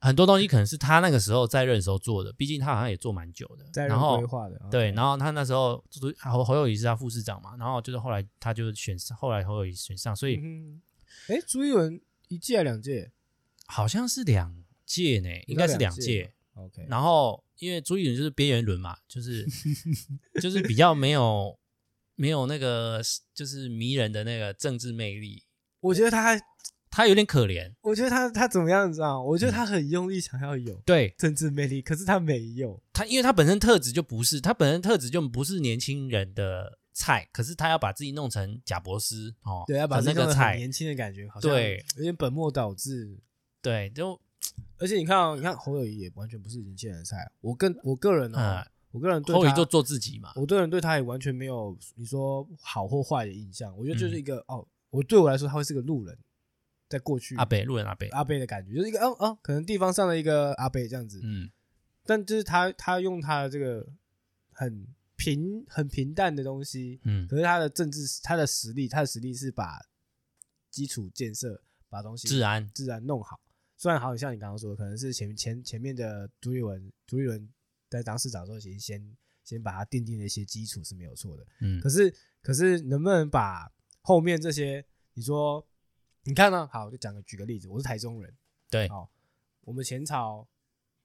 [0.00, 4.20] 很多东西可能是他那个时候在任时候做的，毕竟他好像也做蛮久的，在然后
[4.70, 5.84] 对，然后他那时候
[6.18, 10.40] 侯侯友谊是他副市长嘛，然后就是后来他就选上，后来侯友谊选上，所以，
[11.28, 13.10] 哎，朱一文一届还两届？
[13.66, 16.32] 好像是两届呢，应该是两届。
[16.54, 19.46] OK，然后因为朱一文就是边缘轮嘛，就是
[20.40, 21.58] 就是比较没有。
[22.20, 23.00] 没有那个
[23.32, 25.44] 就是迷人的那个政治魅力，
[25.78, 26.36] 我觉得他还
[26.90, 27.72] 他有点可怜。
[27.82, 29.22] 我觉得他他怎么样，你知道？
[29.22, 32.80] 我觉得他很用力想要有对政治魅力，可是他没有。
[32.92, 43.18] 他因为他本身特质就不是，他本身特质就不是年轻人的菜，可是他要把自己弄成贾伯斯哦，对，要把那个菜年轻的感觉，好像对，有点本末倒置。
[43.62, 44.20] 对，就
[44.78, 47.30] 而且你看哦，你看侯友谊也完全不是年轻人的菜。
[47.40, 48.64] 我跟我个人呢、哦。
[48.64, 53.76] 嗯我个人对他就做自己嘛，我个人对他也完全没有你说好或坏的印象。
[53.76, 56.18] 我觉得就是一个、嗯、哦，我对我来说他会是个路人，
[56.88, 61.20] 在过去阿北路人阿北阿北的感觉，就是一个嗯嗯，可能地方上的一个阿北这样子。
[61.22, 61.50] 嗯，
[62.04, 63.86] 但就是他他用他的这个
[64.52, 69.78] 很平很平淡的东西，嗯，可是他的政治他的实力，他的实力是把
[70.70, 73.40] 基础建设把东西治安治安弄好。
[73.76, 77.48] 虽然好像你刚刚说的，可能是前前前面的朱立文朱立文。
[77.90, 81.46] 在当市长的时候，其实先先把它奠定了一些基础是没有错的。
[81.62, 83.66] 嗯，可是可是能不能把
[84.02, 85.66] 后面这些，你说
[86.28, 86.68] 你看呢？
[86.70, 88.36] 好，我就讲个举个例子，我是台中人，
[88.68, 89.10] 对，好，
[89.62, 90.46] 我们前朝，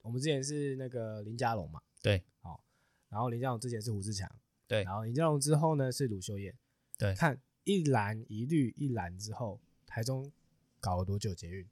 [0.02, 2.62] 我们之前是那个林佳龙嘛，对，好，
[3.08, 4.30] 然后林佳龙之前是胡志强，
[4.68, 6.54] 对，然后林佳龙之后呢是卢秀燕，
[6.98, 10.30] 对，看一蓝一绿一蓝之后，台中
[10.78, 11.66] 搞了多久捷运？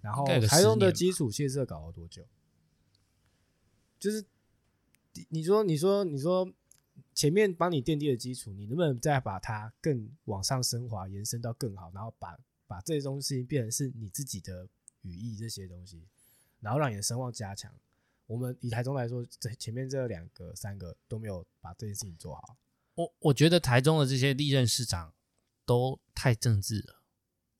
[0.00, 2.24] 然后台中的基础建设搞了多久？
[3.98, 4.24] 就是
[5.28, 6.48] 你说，你说，你说，
[7.14, 14.68] 前面帮你奠定的基础，你能不能再把它更往上升华，延伸到更好，然后把把这些东西变成是你自己的
[15.02, 16.02] 语义这些东西，
[16.60, 17.72] 然后让你的声望加强。
[18.26, 22.56] 我们以台中来说，这前面这两个、三个都没有把这件事情做好。
[22.94, 25.14] 我我觉得台中的这些历任市长
[25.64, 27.02] 都太政治了，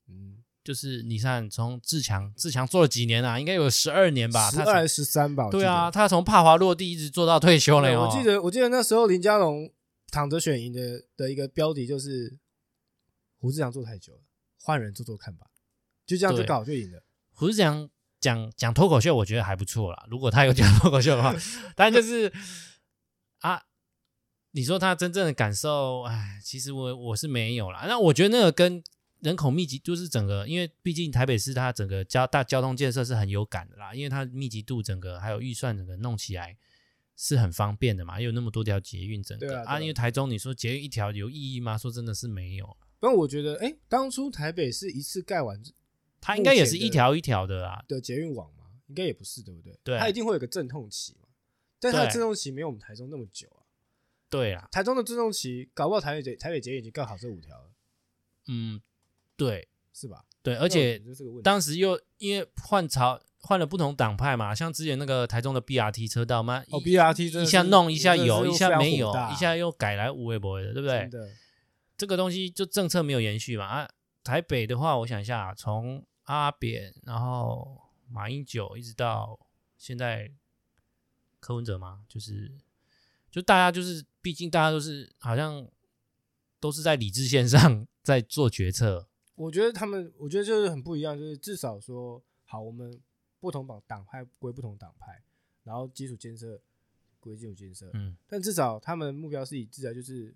[0.09, 0.44] 嗯。
[0.65, 3.39] 就是你看，从志强，志强做了几年啊？
[3.39, 5.51] 应该有十二年吧，十二十三吧。
[5.51, 8.01] 对啊，他从帕华落地一直做到退休了。
[8.01, 9.71] 我记得，我记得那时候林佳龙
[10.11, 12.39] 躺着选赢的的一个标题就是
[13.39, 14.21] 胡志强做太久了，
[14.59, 15.49] 换人做做看吧。
[16.07, 17.05] 就这样就搞就赢了。
[17.35, 20.07] 胡志强讲讲脱口秀，我觉得还不错啦。
[20.09, 21.35] 如果他有讲脱口秀的话，
[21.77, 22.33] 但就是
[23.41, 23.65] 啊，
[24.53, 27.85] 你说他真正的感受，哎，其实我我是没有啦。
[27.87, 28.83] 那我觉得那个跟。
[29.25, 36.55] 人口密集就是整个，因为毕竟台北市它整个交大交通建设是很有感的啦，因为它密集度整个还有预算整个弄起来
[37.17, 41.79] 是很方便的嘛，又有那么多条捷运整个啊，啊，因为台中你说捷运一条有意义吗？
[41.79, 42.77] 说真的是没有。
[43.01, 45.59] 但我觉得，哎、欸，当初台北市一次盖完，
[46.21, 49.75] 它应该也是一条一条的啦的捷运网嘛，应该也不是对不对？
[49.83, 51.29] 对，它一定会有个阵痛期嘛，
[51.81, 53.65] 但它的阵痛期没有我们台中那么久啊。
[54.29, 57.71] 对啊，台中的阵痛期搞不好台北捷台北捷运已经盖好这五条了。
[58.49, 58.83] 嗯。
[59.37, 60.25] 对，是吧？
[60.43, 61.01] 对，而且
[61.43, 71.09] 当时又因为换朝换了不同党派嘛，像之前那个台中的 BRT 车道嘛，哦，BRT 一下弄一下有，一下没有，一下又改来无为博的，对不对？
[71.97, 73.65] 这个东西就政策没有延续嘛。
[73.67, 73.89] 啊，
[74.23, 79.39] 台北的话，我想一下，从阿扁，然后马英九，一直到
[79.79, 80.31] 现在
[81.41, 82.53] 柯文哲嘛，就是
[83.31, 85.67] 就大家就是，毕竟大家都是好像
[86.61, 89.09] 都是在理智线上 在做决策。
[89.35, 93.01] 我觉得他们，我觉得就是很不一样，就是至少说，好，我们
[93.41, 95.23] 不同党党派归不同党派，
[95.65, 96.61] 然后基础建设
[97.19, 100.35] 归基础建设，嗯，但至少他们目标是一致的，就是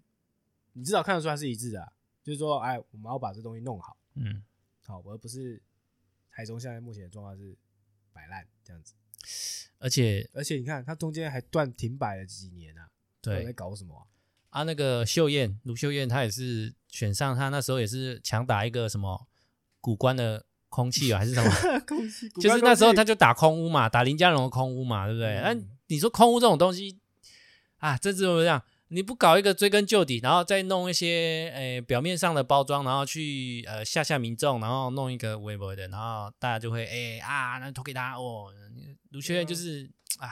[0.73, 4.43] 你至少看得出来是一致的、啊，就是说，哎，我们要把这东西弄好，嗯，
[4.85, 5.63] 好，而不是
[6.31, 7.57] 台中现在目前的状况是
[8.13, 8.95] 摆烂这样子。
[9.79, 14.07] 而且而且你看，它中间还断停摆了几年啊，对，在搞什么啊？
[14.51, 19.27] 啊，那个秀燕卢秀燕，她也是选上，她那时候也是强打一个什么
[19.81, 21.51] 古关的空气啊，还是什么？
[21.87, 25.41] 空气，就是那时候他就打空屋嘛，打林佳龙的空屋嘛，对不对？
[25.41, 26.99] 那、嗯、你说空屋这种东西
[27.79, 28.63] 啊，这怎么样？
[28.91, 38.51] 你不搞一个追根究底，然后再弄一些诶、呃、表面上的包装，然后去呃吓吓民众，然后弄一个微博的，然后大家就会诶啊，那投给他哦。
[39.11, 40.29] 卢秀燕就是啊，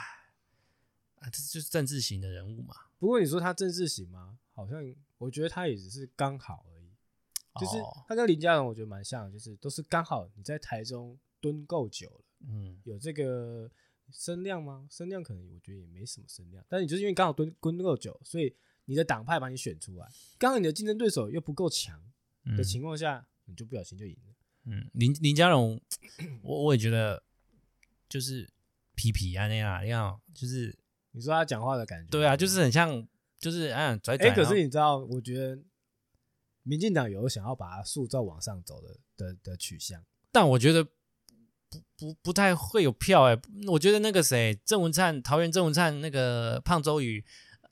[1.21, 2.75] 啊，这就是政治型的人物嘛。
[2.99, 4.39] 不过你说他政治型吗？
[4.53, 4.81] 好像
[5.19, 6.91] 我觉得他也只是刚好而已，
[7.61, 7.79] 就是
[8.09, 13.71] 他跟林佳荣我觉得蛮像，就是都是刚好你在台中蹲够久了，嗯，有这个。
[14.13, 14.87] 声量吗？
[14.89, 18.55] 声量可能我觉得也没什么声量，但你就是因为刚好蹲蹲够久，所以
[18.85, 22.01] 你的党派把你选出来，刚好你的竞争对手又不够强
[22.57, 24.35] 的情况下，嗯、你就不小心就赢了。
[24.67, 25.81] 嗯，林林佳荣，
[26.43, 27.21] 我我也觉得
[28.09, 28.49] 就是
[28.95, 30.79] 皮皮啊那样，那样就是
[31.17, 33.05] 你说他讲话的感觉，对啊，就是很像，
[33.41, 34.29] 就是嗯拽拽。
[34.29, 35.59] 哎、欸，可是你知道，我觉得
[36.63, 40.87] 民进党有想要把它塑造往上走的的的取向，但我觉得。
[41.69, 47.23] 不不不太会有票哎、欸，我觉得那个谁郑文灿，桃园郑文灿那个胖周瑜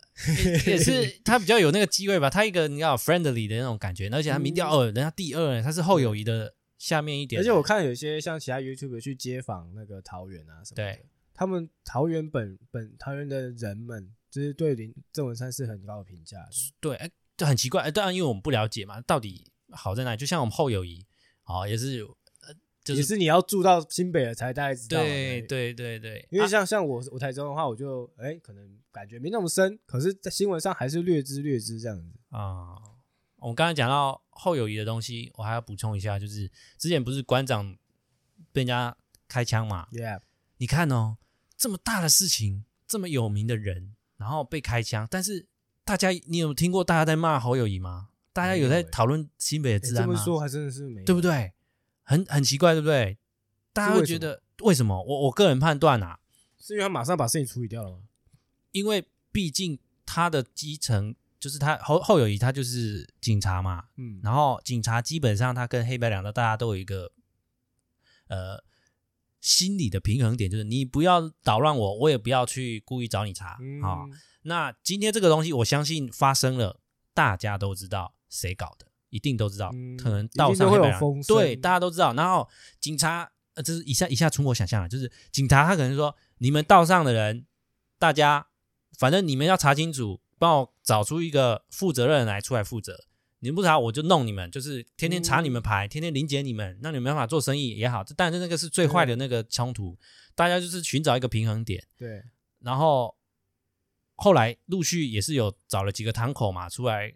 [0.67, 7.41] 也，是他比较有那个机会吧，他一个你要 friendly 的那种感觉，而且他民调二，人家第二，他是后友谊的下面一点。
[7.41, 16.38] 而且我看有一些像其他 YouTube 去街访那个桃园啊什么的，对，他们桃园本本桃园的人们就是对林郑文山是很高的评价，
[16.81, 20.16] 对，哎，就很奇怪，哎，当然因为我们不了解嘛，到底好在哪里？
[20.16, 21.05] 就像我们后友谊，
[21.44, 22.07] 哦，也是。
[22.85, 25.01] 就是、也是你要住到新北了才大概知道。
[25.01, 32.77] 对对对对，因为像、啊、像我我台中的话，我就哎、欸、可能感觉没那么深，可是，在新闻上还是略知略知这样子啊。
[33.37, 37.75] 我们刚才讲到后友谊的东西，我还要补充一下，就是之前不是馆长
[38.53, 38.94] 被人家
[39.27, 40.20] 开枪嘛？Yeah，
[40.59, 41.16] 你看哦，
[41.57, 45.47] 这么大的事情，这么有名的人，然后被开枪，但是
[45.85, 48.09] 大家你有听过大家在骂侯友谊吗？
[48.33, 50.12] 大家有在讨论新北的治安吗？
[50.12, 51.53] 欸、这么说还真的是没，对不对？
[52.03, 53.17] 很很奇怪，对不对？
[53.73, 55.03] 大家会觉得为什么？
[55.03, 56.19] 我我个人判断啊，
[56.59, 57.99] 是因为他马上把事情处理掉了吗？
[58.73, 67.12] 因为毕竟他的基层就是他侯侯友谊，他就是警察嘛，嗯，然后警察基本上他跟黑白两道大家都有一个
[68.27, 68.62] 呃
[69.45, 74.09] 心理的平衡点，就是你不要捣乱我，我也不要去故意找你茬啊、嗯哦。
[74.43, 76.81] 那今天这个东西，我相信发生了，
[77.13, 78.87] 大家都知道谁搞的。
[79.11, 82.13] 一定都知道，嗯、可能道上会有风声，对，大家都知道。
[82.15, 82.49] 然后
[82.81, 87.47] 警察，呃，这是一下一下出我想象了，就是警察他可能说，你们道上的人，
[87.97, 88.49] 大家
[88.99, 93.05] 反正你们要查清楚，帮我找出一个负责任来出来负责。
[93.45, 98.03] 你们不查，我就弄你们，就是天天查你们牌，嗯、天天临检你们，让你们没办法做生意也好。
[98.17, 99.97] 但是那个是最坏的那个冲突，
[100.35, 101.87] 大家就是寻找一个平衡点。
[101.99, 102.23] 对，
[102.61, 103.15] 然后
[104.15, 107.15] 后来陆续也是有找了几个堂口嘛出来。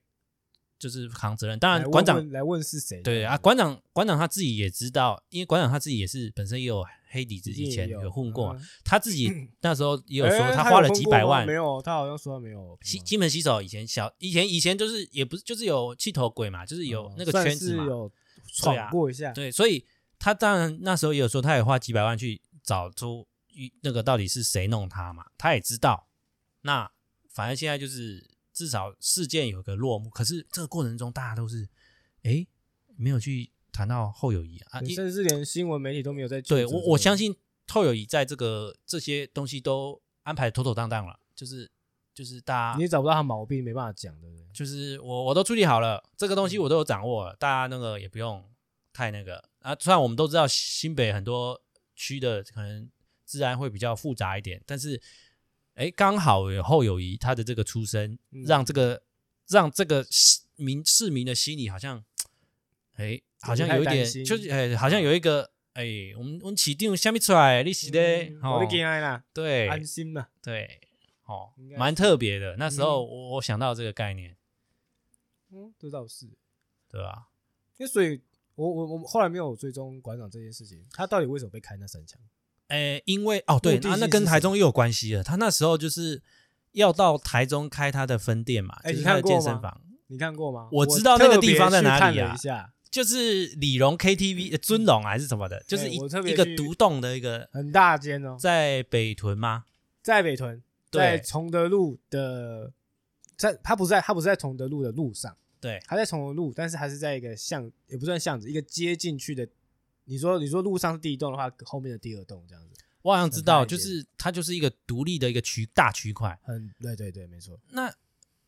[0.79, 3.03] 就是扛责任，当然馆长来问，是谁？
[3.03, 9.29] 对啊，馆长馆长他自己也知道，因为馆长他自己也是本身也有黑底子，以前有混过，他自己
[9.61, 12.79] 那时候也有说他花了几百万，没有，他好像说他没有。
[12.83, 18.13] 西金门洗手以前小以前以前就是也不是就是有气头鬼嘛，就是有那个圈子嘛，有
[18.57, 19.85] 闯过一下，对，所以
[20.19, 23.27] 他当然那时候也有说他也花几百万去找出
[23.83, 26.07] 那个到底是谁弄他嘛，他也知道。
[26.63, 26.89] 那
[27.29, 28.38] 反正现在就是。
[28.59, 31.69] 至少事件有个落幕，可是这个过程中大家都是，
[32.25, 32.45] 哎，
[32.97, 36.43] 没有去谈到后友谊啊，甚至连新闻媒体都没有在。
[36.43, 37.33] 对我，我相信
[37.69, 41.71] 后友谊在这个这些东西都安排妥妥当当了，就是
[42.13, 44.45] 就是大家你也找不到他毛病，没办法讲，对不对？
[44.53, 48.45] 就是我我都处理好了，这个东西我都有掌握了，大家那个也不用
[48.93, 49.77] 太那个啊。
[49.79, 51.63] 虽然我们都知道新北很多
[51.95, 52.91] 区的可能
[53.25, 55.01] 治安会比较复杂一点，但是。
[55.79, 59.01] 哎，刚好有后友谊他的这个出身，让这个
[59.47, 60.05] 让这个
[60.57, 62.05] 民市民的心里好像，
[62.97, 68.01] 哎，好像有一点，就是哎，好像有一个哎，我们我们起定下面出来，你是的，
[68.43, 70.81] 我的惊爱啦，对，安心嘛，对，
[71.27, 72.57] 哦，蛮特别的。
[72.57, 74.37] 那时候我我想到这个概念，
[75.53, 76.27] 嗯，这倒是，
[76.89, 77.29] 对吧？
[77.77, 78.21] 因为所以，
[78.57, 82.21] 我我我后来没有追踪馆长这件事情，他到底为什么被开那三枪？
[82.69, 85.23] 诶，因为哦，对，那那跟台中又有关系了。
[85.23, 86.23] 他那时候就是
[86.73, 89.81] 要到台中开他的分店嘛，就是他的健身房。
[90.09, 90.69] 你看过吗？
[90.73, 92.37] 我知道那个地方在哪里啊？
[92.91, 99.65] 就是李荣 KTV 尊龙还是什么的，就是一一个独栋的一个很大间哦，在北屯吗？
[100.03, 102.73] 在北屯，在崇德路的
[103.37, 109.47] 在他不是在他不是在崇德路的路上，对，他在崇德路，但是还是在一个巷，也不算巷子，一个接进去的。
[110.09, 112.75] 你说你说路上是第一栋的话，后面的第二栋这样子。
[113.03, 116.37] 我好像知道，就是它就是一个独立的一个区大区块。
[116.49, 117.59] 嗯，对对对，没错。
[117.71, 117.87] 那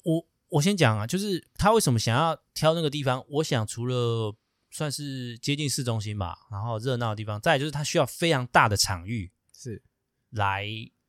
[0.03, 3.25] 我我先讲啊，就是他为什么想要挑那个地方？
[3.29, 4.35] 我想除了
[4.71, 9.83] 算是接近市中心吧，然后热闹的地方，再就是他需要非常大的场域，是
[10.31, 10.67] 来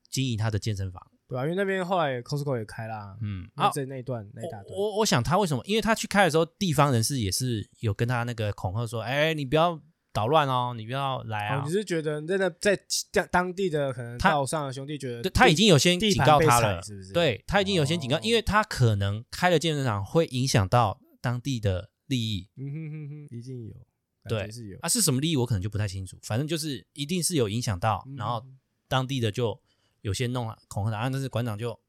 [0.10, 1.02] 经营他的健身房。
[1.28, 5.64] 对啊，因为那边后来 Costco 也开啦，嗯，啊，在那一段那一大段，我我想他为什么？
[5.66, 9.82] 因为他去开的时候，地方人士也是有跟他那个恐吓说，哎，你不要。
[10.14, 10.74] 捣乱哦！
[10.76, 11.60] 你不要来啊！
[11.60, 12.78] 哦、你是觉得真的在
[13.32, 17.14] 当地的可能道上的兄弟觉得他已经有先警告他了，是不是？
[17.14, 22.50] 对，他已经有先警告，哦、因为他可能开了健身场会影响到当地的利益。
[22.58, 23.74] 嗯哼哼哼，一定有，
[24.28, 24.78] 对，是有。
[24.82, 28.46] 啊，是什么利益我可能就不太清楚，反正就是一定是有影响到，嗯、然后
[28.88, 29.60] 当地的就
[30.02, 31.80] 有些弄了恐吓他，但是馆长就，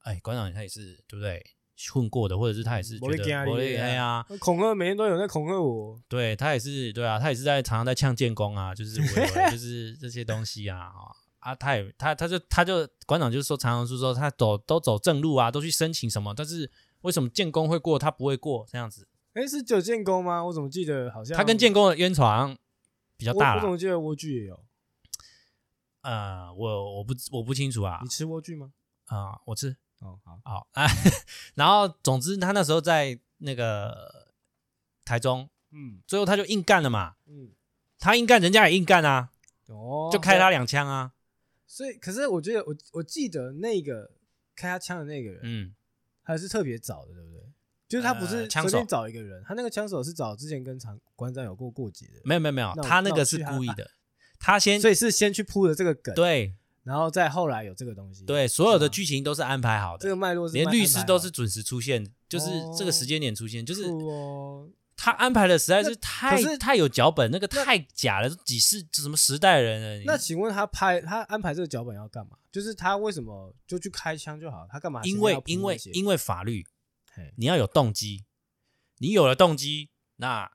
[0.00, 1.44] 哎，馆长他也是对不对？
[1.92, 5.98] 混过的，或者是他也是觉得，我哎呀，恐吓每天都有在恐吓我。
[6.08, 9.00] 对他也是，对啊，他也是在常常在呛建工啊，就是
[9.50, 10.92] 就是这些东西啊
[11.38, 19.08] 啊，他也他他就他就馆长就是说，常常是说他走都走正路啊，都去申请什么，但是为什么建工会过，他不会过这样子？
[19.32, 20.44] 哎，是只有建工吗？
[20.44, 22.56] 我怎么记得好像他跟建工的冤仇好像
[23.16, 23.56] 比较大。
[23.56, 24.60] 我怎么记得莴苣也有？
[26.02, 28.00] 呃，我我不我不清楚啊。
[28.02, 28.72] 你吃莴苣吗？
[29.06, 29.76] 啊，我吃。
[30.00, 30.86] 哦，好，好啊，
[31.54, 34.32] 然后总之他那时候在那个
[35.04, 37.50] 台中，嗯，最后他就硬干了嘛，嗯，
[37.98, 39.30] 他硬干，人家也硬干啊，
[39.66, 41.12] 哦，就开他两枪啊，
[41.66, 44.10] 所以，可是我觉得我我记得那个
[44.56, 45.74] 开他枪的那个人，嗯，
[46.22, 47.40] 还是特别早的，对不对？
[47.86, 53.90] 就是他不是随便找一个人，他那个枪手是找之前跟长馆长有过过节的，没有没有没有，他那个是故意的，
[54.38, 56.54] 他先，所以是先去铺的这个梗，对。
[56.90, 63.84] 然后再后来有这个东西，对，所有的剧情都是安排好的，这个脉络是连律师都是准时出现，就是这个时间点出现，就是
[64.96, 70.02] 他安排的实在是太太有脚本，那个太假了，几世什么时代人？
[70.04, 72.36] 那请问他拍他安排这个脚本要干嘛？
[72.50, 74.66] 就是他为什么就去开枪就好？
[74.68, 75.00] 他干嘛？
[75.04, 76.66] 因为因为因为法律，
[77.36, 78.24] 你要有动机，
[78.98, 80.50] 你有了动机，那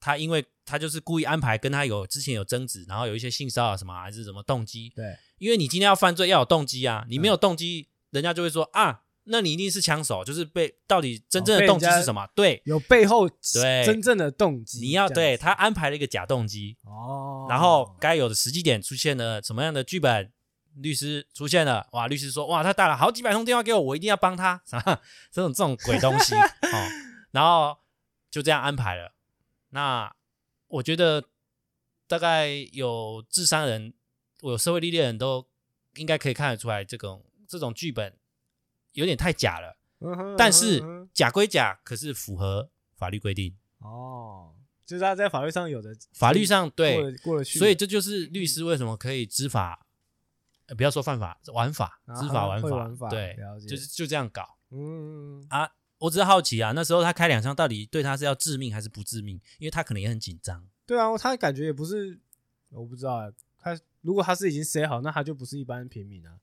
[0.00, 5.16] 他因为他就是故意安排跟他有之前有争执，然后有一些性骚扰什么还是什么动机，对。
[5.38, 12.26] 因为你今天要犯罪要有动机啊，你没有动机，人家就会说啊，那你一定是枪手，就是被到底真正的动机是什么？
[12.34, 20.32] 对，有背后对真正的动机，你要对他安排了一个假动机哦，然后该有的时机点出现了什么样的剧本，
[20.76, 24.80] 律师出现了，哇，律师说哇，他打了好几百通电话给我，我一定要帮他，啥
[25.30, 26.34] 这种这种鬼东西
[26.72, 26.88] 哦，
[27.32, 27.76] 然后
[28.30, 29.12] 就这样安排了。
[29.76, 30.10] 那
[30.68, 31.22] 我觉得
[32.08, 33.92] 大概有智商的人。
[34.42, 35.48] 我有社会历练的人都
[35.94, 38.14] 应该可以看得出来，这种这种剧本
[38.92, 39.78] 有点太假了。
[40.36, 40.78] 但是
[41.14, 43.56] 假归假，可是符合法律规定。
[43.78, 49.86] 哦，就是他在法律上有的，法律上对过了去，所以这就是律师为什么可以知法，
[50.76, 54.58] 不要说犯法，玩法，知法玩法，对，就是就这样搞。
[54.70, 59.40] 嗯啊，我只是好奇啊，那时候他开两枪，到底对他是要致命还是不致命？
[59.58, 60.66] 因为他可能也很紧张。
[60.84, 62.18] 对啊，他感觉也不是，
[62.70, 63.78] 我不知道他。
[64.02, 66.38] 如果他是已经塞好，那他就不是一般平民啊。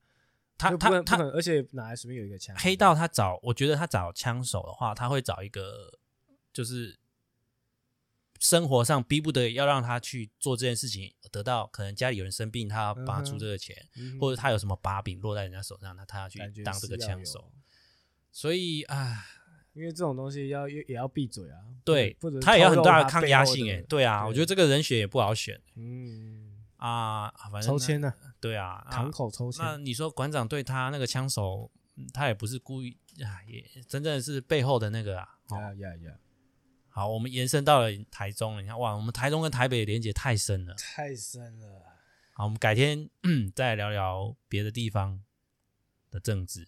[0.57, 2.53] 他他他，而且哪来随便有一个枪？
[2.57, 5.97] 黑道他找，我觉得他找枪手的话，他会找一个，
[6.51, 6.99] 就是
[8.39, 13.87] 生活上逼不得已要让他去做这件事情，得到可能家里有人生病，他要拔出这个钱，
[14.19, 17.51] 或者他有什么把柄落在人家手上，他他要去当这个枪手。
[18.31, 19.25] 所以啊，
[19.73, 21.57] 因为这种东西要也要闭嘴啊。
[21.83, 23.81] 对，他也要很大的抗压性哎。
[23.81, 25.61] 对啊，对我觉得这个人选也不好选。
[25.75, 26.51] 嗯。
[26.77, 29.63] 啊，反正抽签呢，对啊，堂口抽签。
[29.63, 31.71] 那你说馆长对他那个枪手，
[32.13, 35.29] 他也不是故意啊，也真正是背后的那个啊。
[35.49, 36.17] 呀呀呀！
[36.89, 41.83] 好，我们延伸到了台中，你看哇，我们台中跟台北的连接太深了，太深了。
[42.33, 43.09] 好，我们改天
[43.55, 45.23] 再聊聊别的地方
[46.11, 46.67] 的政治。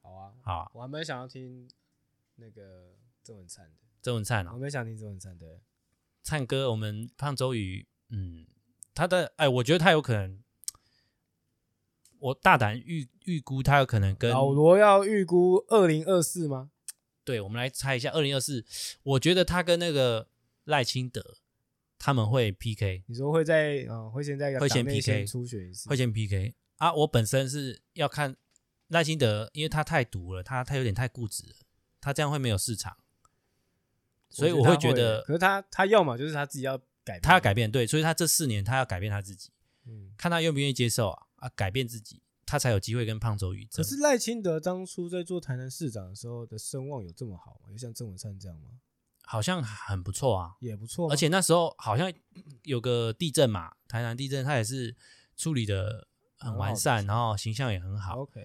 [0.00, 1.68] 好啊，好啊，我还没想要听
[2.40, 3.72] 那个郑文灿的，
[4.02, 5.60] 郑文灿啊，我没想听郑文灿的，
[6.22, 8.46] 灿哥，我们胖周瑜，嗯。
[8.92, 10.42] 他的哎，我觉得他有可能，
[12.18, 16.72] 我大胆预预估他有可能跟老罗要预估二零二四吗？
[17.24, 18.66] 对，我们来猜一下二零二四。
[19.04, 20.28] 我觉得他跟那个
[20.64, 21.38] 赖清德
[21.98, 23.04] 他们会 PK。
[23.06, 26.92] 你说会在嗯，会先在会先 PK 初选一次，会先 PK 啊。
[26.92, 28.36] 我本身是要看
[28.88, 31.54] 赖清德，因为他太毒了，他他有点太固执了，
[32.00, 32.96] 他这样会没有市场，
[34.28, 37.20] 所以我会觉得，可是他他要么就是他自己要改。
[37.20, 39.50] 他要改变，对，所以他这四年他要改变他自己，
[39.86, 42.22] 嗯，看他愿不愿意接受啊，啊，改变自己。
[42.46, 43.76] 他才有机会跟胖周瑜争。
[43.76, 47.70] 可是赖清德当初在做台南市长的时候的声望有这么好吗？
[47.70, 48.70] 有像郑文灿这样吗？
[49.22, 51.08] 好像很不错啊，也不错。
[51.12, 52.12] 而且那时候好像
[52.64, 54.96] 有个地震嘛，台南地震，他也是
[55.36, 58.16] 处理的很完善，然后形象也很好。
[58.16, 58.44] OK。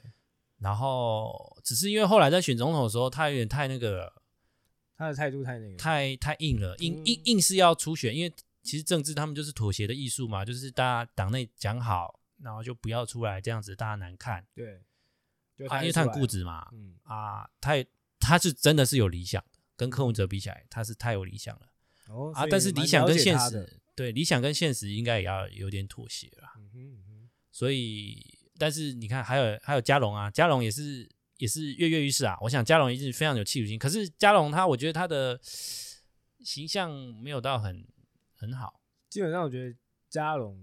[0.60, 4.12] 然后只是因为后来在选总统的时候，他有点太那个，
[4.98, 8.34] 他的态度太那个，太太硬了，硬硬硬是要初选，因为
[8.64, 14.48] 其实政治他们就是妥协的艺术嘛，就是大家党内讲好，然后就不要出来这样子，大家难看。
[14.56, 14.82] 对，
[15.68, 17.86] 啊，因为他很固执嘛，嗯啊，他也
[18.20, 21.68] 他是真的是有理想的，跟柯文哲比起来，他是太有理想了。
[22.08, 26.54] 哦，啊，但是理想跟现实，对，理想跟现实应该也要有点妥协了。
[26.58, 28.35] 嗯哼嗯哼，所以。
[28.58, 32.38] 但是你看，还有还有加龙啊，加龙也是也是跃跃欲试啊。
[32.42, 35.40] 我想加龙一定非常有企图心，可是加龙他，我觉得他的
[36.40, 36.92] 形象
[37.22, 37.86] 没有到很
[38.34, 38.80] 很好。
[39.10, 39.78] 基本上，我觉得
[40.10, 40.58] 加龙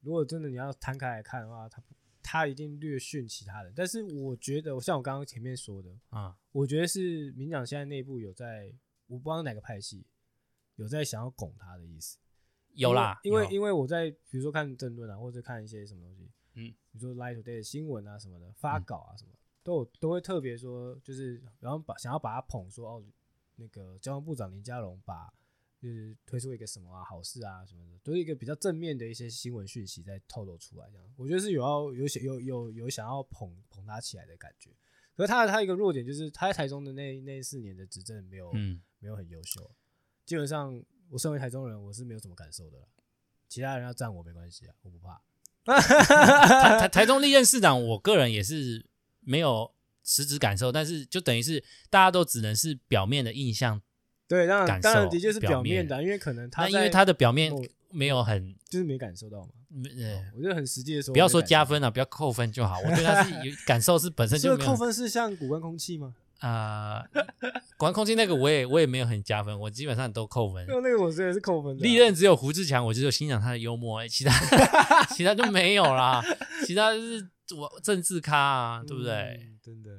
[0.00, 1.82] 如果真的你要摊开来看的话，他
[2.22, 3.72] 他一定略逊其他人。
[3.76, 8.72] 但是我觉得，像我刚刚前面说的啊，我觉得是民党现在内部有在，
[9.06, 10.04] 我不知道哪个派系
[10.74, 12.18] 有在想要拱他的意思。
[12.74, 16.28] 有啦，因为因为，因为我在比如说看政论啊，或者看一些什么东西。
[16.92, 23.04] 嗯，比如说 Light Today 的新闻啊什么的，发稿啊什么，嗯、都有都会特别说，就是然后把想要把他捧说哦，
[23.56, 25.32] 那个交通部长林佳龙把
[25.80, 34.70] 就是推出一个什么啊好事啊什么的，都是一个比较正面的一些新闻讯息在透露出来，这样我觉得是有要有有有有想要捧捧他起来的感觉。
[35.14, 39.68] 可是他他一个弱点就是他在台中的那那四年的执政没有、嗯、没有很优秀，
[40.24, 40.80] 基本上
[41.10, 42.86] 我身为台中人，我是没有什么感受的啦。
[43.48, 45.20] 其他人要赞我没关系啊，我不怕。
[45.84, 48.84] 台台台中历任市长，我个人也是
[49.20, 49.70] 没有
[50.02, 53.80] 实质感受，但是就等于是大家都只能是表面的印象，
[54.26, 57.52] 对，当然当然的确是表面的，因为可能他因为他的表面
[57.90, 66.14] 没有很就是没感受到嘛，嗯，我觉得很实际的说，不要说加分了，不要扣分就好，我觉得他是有感受是本身就 扣分是像古关空气吗？
[66.38, 67.04] 啊，
[67.76, 70.64] 管、呃、空气那个我也我也没有很加分，我基本上都扣分。
[70.68, 71.82] 那个我觉得是扣分的、啊。
[71.82, 74.32] 历任只有胡志强，我就欣赏他的幽默，其他
[75.16, 76.22] 其他就没有啦。
[76.64, 79.12] 其他就是我政治咖啊，对不对？
[79.12, 79.90] 嗯、真的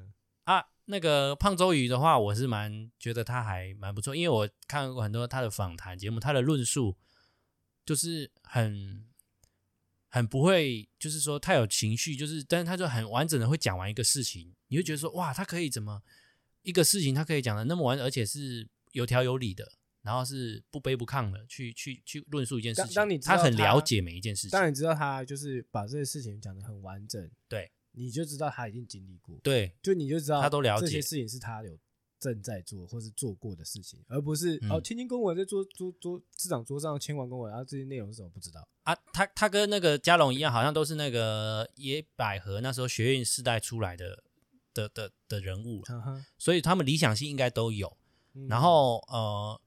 [0.45, 6.95] 啊，那个胖周瑜的话，我是蛮觉得他还蛮不错，因为我看过很多他的访谈节目，他的论述
[7.85, 9.03] 就是很
[10.07, 16.01] 很不会，就是说太有情绪，就是但是他就很完整的会讲完一个事情，你会觉得说哇，他可以怎么？
[16.61, 22.93] 一个事情他可以讲的那么完，而且是有条有理的，然后是不卑不亢的去去去论述一件事情。
[22.93, 31.77] 当你他，他很了解每一件事情，当你知道他就是把这些事情讲的很完整，对，你就知道他已经经历过，对，就你就知道他都了解这些事情是他有
[32.19, 38.95] 正在做或是做过的事情，而不是、嗯、哦，签签公文在桌桌桌市长桌上签完公文，然后这些内容是什么不知道啊？
[39.13, 44.23] 他他跟那个嘉龙一样，好像都是那个野百合那时候学院世代出来的。
[44.79, 46.23] 的的的人物，uh huh.
[46.37, 47.97] 所以他们理想性应该都有。
[48.33, 49.59] 嗯、然后呃，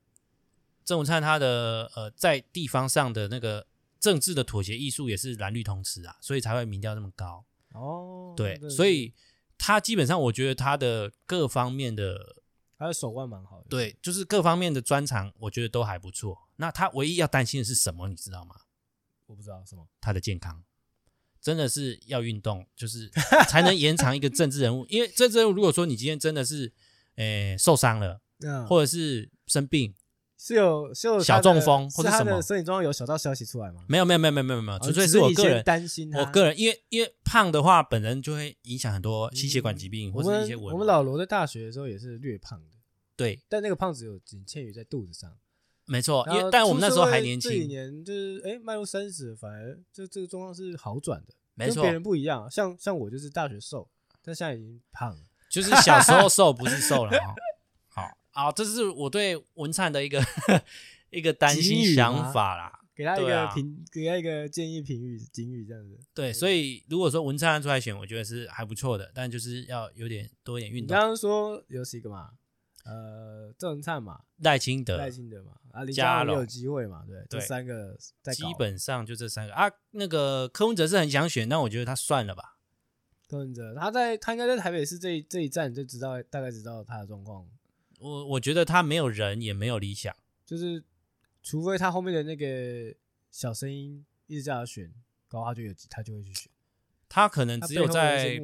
[0.85, 3.67] 郑文灿他的呃在地方上的那个
[4.01, 7.45] 政治的妥协艺术也是蓝绿通吃啊，所以才会民调那么高。
[7.73, 9.13] 哦，对，对所以
[9.59, 12.37] 他基本上我觉得他的各方面的
[12.79, 16.49] 他的手腕蛮好的，对，就是各方面的专长，我觉得都还不错。
[16.57, 18.09] 那他唯一要担心的是什么？
[18.09, 18.55] 你知道吗？
[19.27, 20.63] 我不知道什么，他的健康。
[21.43, 23.11] 真的是要运动，就是
[23.49, 24.87] 才能延长一个政治人物。
[24.89, 26.73] 因为政治人物，如果说你今天真的是，
[27.17, 29.93] 诶、欸、受伤了，嗯、或者是生病，
[30.39, 33.85] 是有是有小中风或者什么，身体中有小道消息出来吗？
[33.89, 36.15] 没有没有没有没有没有没有，纯粹是我个人担心。
[36.15, 40.73] 我个人因为因为胖的话，本人就会影响很多心血管疾病、嗯、或者一些我。
[40.73, 42.77] 我们老罗在大学的时候也是略胖的，
[43.17, 45.37] 对，但那个胖子有仅限于在肚子上。
[45.87, 51.35] 没错，因为但我们那时候还年轻，这几年就是哎，迈入三十，反而这这个状况是好转的。
[51.55, 52.51] 没错，跟别人不一样。
[52.51, 53.89] 像像我就是大学瘦，
[54.23, 55.21] 但现在已经胖了，
[55.51, 57.35] 就是小时候瘦不是瘦了哈。
[57.89, 60.25] 好啊，这是我对文灿的一个
[61.11, 65.99] 一个担心想法啦，给他一个评，啊、给他一个建议评语警语这样子。
[66.15, 70.87] 对，所以如果说文灿出来选，我觉得是还不错的，但就是要有点多一点运动。
[70.87, 72.31] 你刚刚说有几个嘛？
[72.85, 77.05] 呃，郑文灿嘛，赖清德，赖清德嘛，啊，林佳龙有机会嘛？
[77.07, 79.71] 对，这三个在基本上就这三个啊。
[79.93, 82.59] 那个柯文哲是很想选，但我觉得他算了吧。
[83.29, 87.49] 柯文哲他在他应该在台北市这一这一站就知道大概知道他的状况。
[88.01, 90.15] 我我觉得他没有人也没有理想，
[90.45, 90.83] 就是
[91.41, 92.93] 除非他后面的那个
[93.31, 94.93] 小声音一直叫他选，
[95.31, 96.51] 然后他就有他就会去选。
[97.09, 98.41] 他可能只有在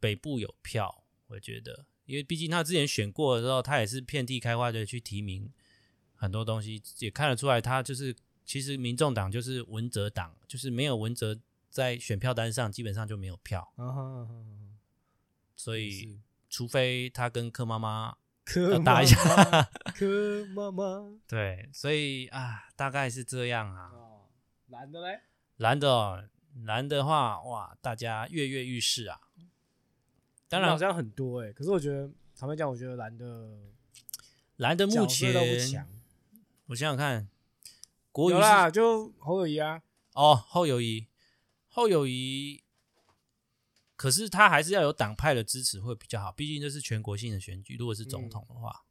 [0.00, 1.84] 北部有票，我觉得。
[2.06, 5.52] 因为毕竟他之前选过的时候，他也是遍地开花的去提名
[6.14, 11.38] 很多东西，也看得出来他就是其实民众党就是文哲党，就是没有文哲
[11.68, 13.72] 在选票单上基本上就没有票。
[13.76, 14.66] 啊哈啊哈啊哈
[15.54, 18.16] 所以除非他跟柯妈妈
[18.84, 19.16] 打一下
[19.94, 23.90] 柯妈妈对，所以啊，大概是这样啊。
[23.92, 24.28] 哦，
[24.68, 25.20] 男的嘞？
[25.56, 26.28] 蓝的、哦，
[26.64, 29.20] 蓝的话，哇，大家跃跃欲试啊。
[30.48, 33.58] 当然好像很多哎、欸，可是我觉得坦白讲，我觉得蓝的
[34.56, 35.34] 蓝的目前。
[36.66, 37.28] 我想想看，
[38.12, 39.82] 国瑜有啦，就侯友谊啊。
[40.14, 41.06] 哦，侯友谊，
[41.68, 42.62] 侯友谊。
[43.94, 47.76] 可是他还是要有党派的支持会比较好，毕竟这是全国性的选举。
[47.76, 48.86] 如果是总统的话，嗯、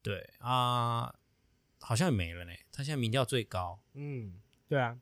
[0.00, 1.12] 对啊，
[1.80, 2.52] 好像也没了呢。
[2.70, 3.80] 他现在民调最高。
[3.94, 5.00] 嗯，对啊。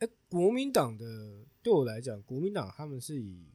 [0.00, 3.46] 哎，国民党的对我来讲，国民党他们是以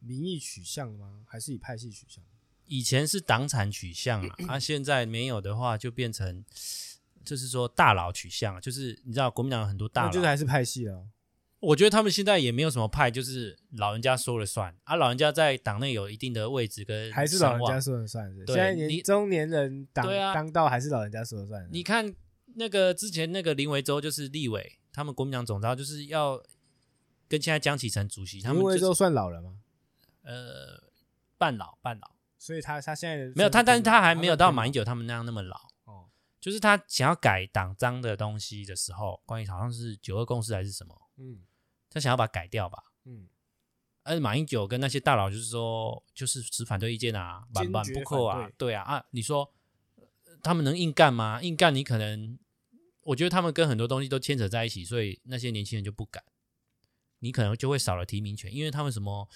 [0.00, 1.22] 民意取向吗？
[1.26, 2.22] 还是以派系取向？
[2.66, 6.44] 以前是党产取向啊， 啊，现在没有的话，就变成
[7.24, 11.02] 就是说大佬取向，就是你知道国民党有很多大佬，就是还是派系啊。
[11.60, 14.94] 我觉得他们现在也没有什么派，就是老人家说了算啊。
[14.94, 18.44] 老人家在党内有一定的位置跟还是老人家说了算是。
[18.44, 21.68] 对，现在年中年人当对啊，当道还是老人家说了算。
[21.72, 22.14] 你看
[22.54, 26.40] 那个之前那个林维洲就是立委，他们国民党总召就是要
[27.26, 29.56] 跟现在江启臣主席，他们、就是、林维洲算老了吗？
[30.28, 30.92] 呃，
[31.38, 35.56] 半老半老，所以他他现在没有他，但是他还没有到马英九他们那样那么老。
[35.84, 36.10] 哦。
[36.38, 41.44] 就是他想要改党章的东西的时候，关于好像是九二共识还是什么，嗯。
[41.88, 43.28] 他想要把它改掉吧，嗯，
[44.04, 48.74] 而马英九跟那些大佬就是说，就是持反对意见啊，板板不扣啊，对。
[48.74, 49.50] 啊啊，你说
[50.42, 51.40] 他们能硬干吗？
[51.40, 52.38] 硬干你可能，
[53.04, 56.22] 我觉得他们跟很多东西都牵扯在一起，所以那些年轻人就不敢，
[57.20, 59.26] 你可能就会少了提名权，因为他们什么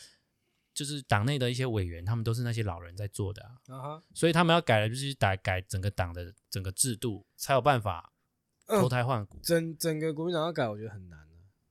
[0.75, 8.13] 就是党内的一些委员，他们都是那些老人在做的啊，所以他们要改的就是改改整个党的整个制度，才有办法
[8.67, 9.39] 脱胎换骨。
[9.43, 11.21] 整整个国民党要改，我觉得很难。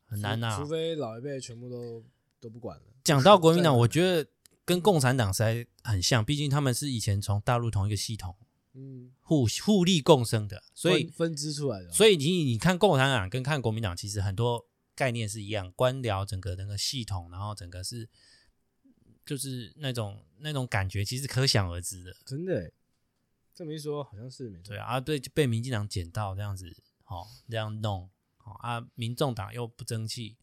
[0.06, 2.04] 很难呐、啊，除非老一辈全部都
[2.41, 2.84] 都不管了。
[3.02, 4.30] 讲到国民党，我觉得
[4.66, 8.36] 跟共产党实在很像，毕竟他们是以前从大陆同一个系统，
[8.74, 11.89] 嗯，互互利共生的，所以分支出来的。
[11.93, 18.10] 所以你你看共产党跟看国民党，其实很多概念是一样，官僚整个那个系统，然后整个是
[19.32, 22.14] 就是那种那种感觉，其实可想而知的。
[22.26, 22.70] 真的，
[23.56, 24.74] 这么一说，好像是没错。
[24.74, 26.76] 对啊，对，被民进党捡到这样子，
[27.06, 28.10] 哦，这样弄。
[28.60, 30.36] 啊，民众党又不争气，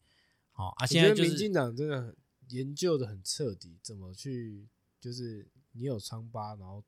[0.51, 0.85] 好啊！
[0.87, 2.15] 现在就是民进党真的很
[2.47, 4.67] 研究的很彻底，怎么去
[4.99, 6.83] 就是你有疮疤，然后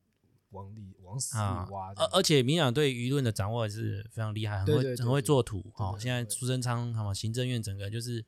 [0.50, 1.92] 往里往死里挖。
[1.94, 5.70] 而而且民进党对舆论的掌握也是非常厉害，很会很会做图。
[5.74, 8.24] 好，现在苏贞昌什么行政院整个就是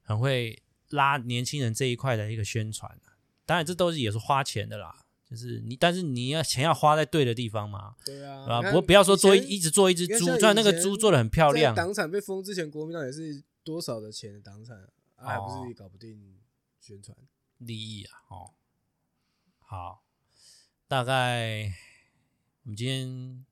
[0.00, 2.98] 很会拉年轻人这一块的一个宣传。
[3.48, 5.06] 当然，这都是也是花钱的啦。
[5.24, 7.94] 就是你，但是你要钱要花在对的地方嘛？
[8.04, 11.74] 对啊，啊，不过不要说做一一直做一只猪，虽然那个猪做的很漂亮。
[11.74, 14.76] 党产被封之前，国民党也是多少的钱的党产，
[15.16, 16.38] 啊，还不是搞不定
[16.78, 17.16] 宣传
[17.56, 18.12] 利益啊？
[18.28, 18.50] 哦，
[19.60, 20.02] 好，
[20.86, 21.72] 大概
[22.64, 23.44] 我们今天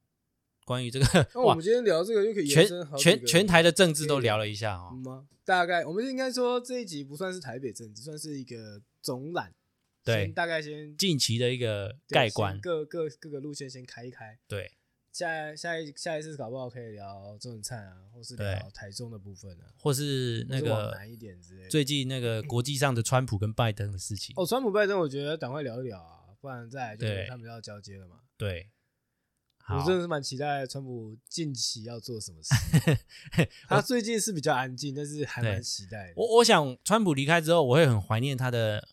[0.66, 2.66] 关于这个， 那我们今天聊这个又可以全
[2.98, 4.92] 全全台的政治都聊了一下哦？
[5.04, 5.26] 吗？
[5.44, 9.54] 大概我们应该说这一集不算是台北政治，算是一个总览。
[10.06, 14.38] 对，大概先近期的一个概观，各各各个路线先开一开。
[14.46, 14.70] 对，
[15.10, 21.68] 下下一下一次搞不好可以聊中餐啊，或是聊台中的部分啊，或是那个难一点之类。
[21.68, 24.32] 最近那个国际上的川普跟拜登的事情。
[24.36, 28.20] 哦，川普拜登，我觉得赶快聊一聊啊，不然再来就他们要交接了嘛。
[28.36, 28.70] 对，
[29.68, 32.54] 我真的是蛮期待川普近期要做什么事。
[33.66, 36.12] 他最近是比较安静，但是还蛮期待的。
[36.14, 38.86] 我我想川普离开之后，我会很怀念他的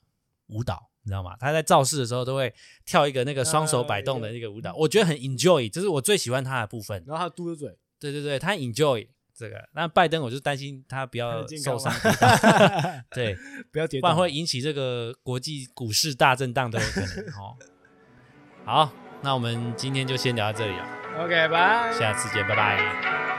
[0.47, 0.89] 舞蹈。
[1.03, 1.35] 你知道吗？
[1.39, 2.53] 他在造势的时候都会
[2.85, 7.03] 跳一个那个双手摆动的那个舞蹈，啊、我觉得很 enjoy，这是我最喜欢他的部分。
[7.05, 9.63] 然后他嘟着嘴，对对对，他 enjoy 这个。
[9.73, 11.93] 那拜登，我就担心他不要受伤，
[13.11, 13.37] 对，
[13.71, 17.09] 不要跌，不然会引起这个国际股市大震荡都有可能。
[17.35, 17.57] 哦，
[18.65, 18.91] 好，
[19.21, 20.87] 那我们今天就先聊到这里了。
[21.19, 23.32] OK，拜，下次见，拜拜。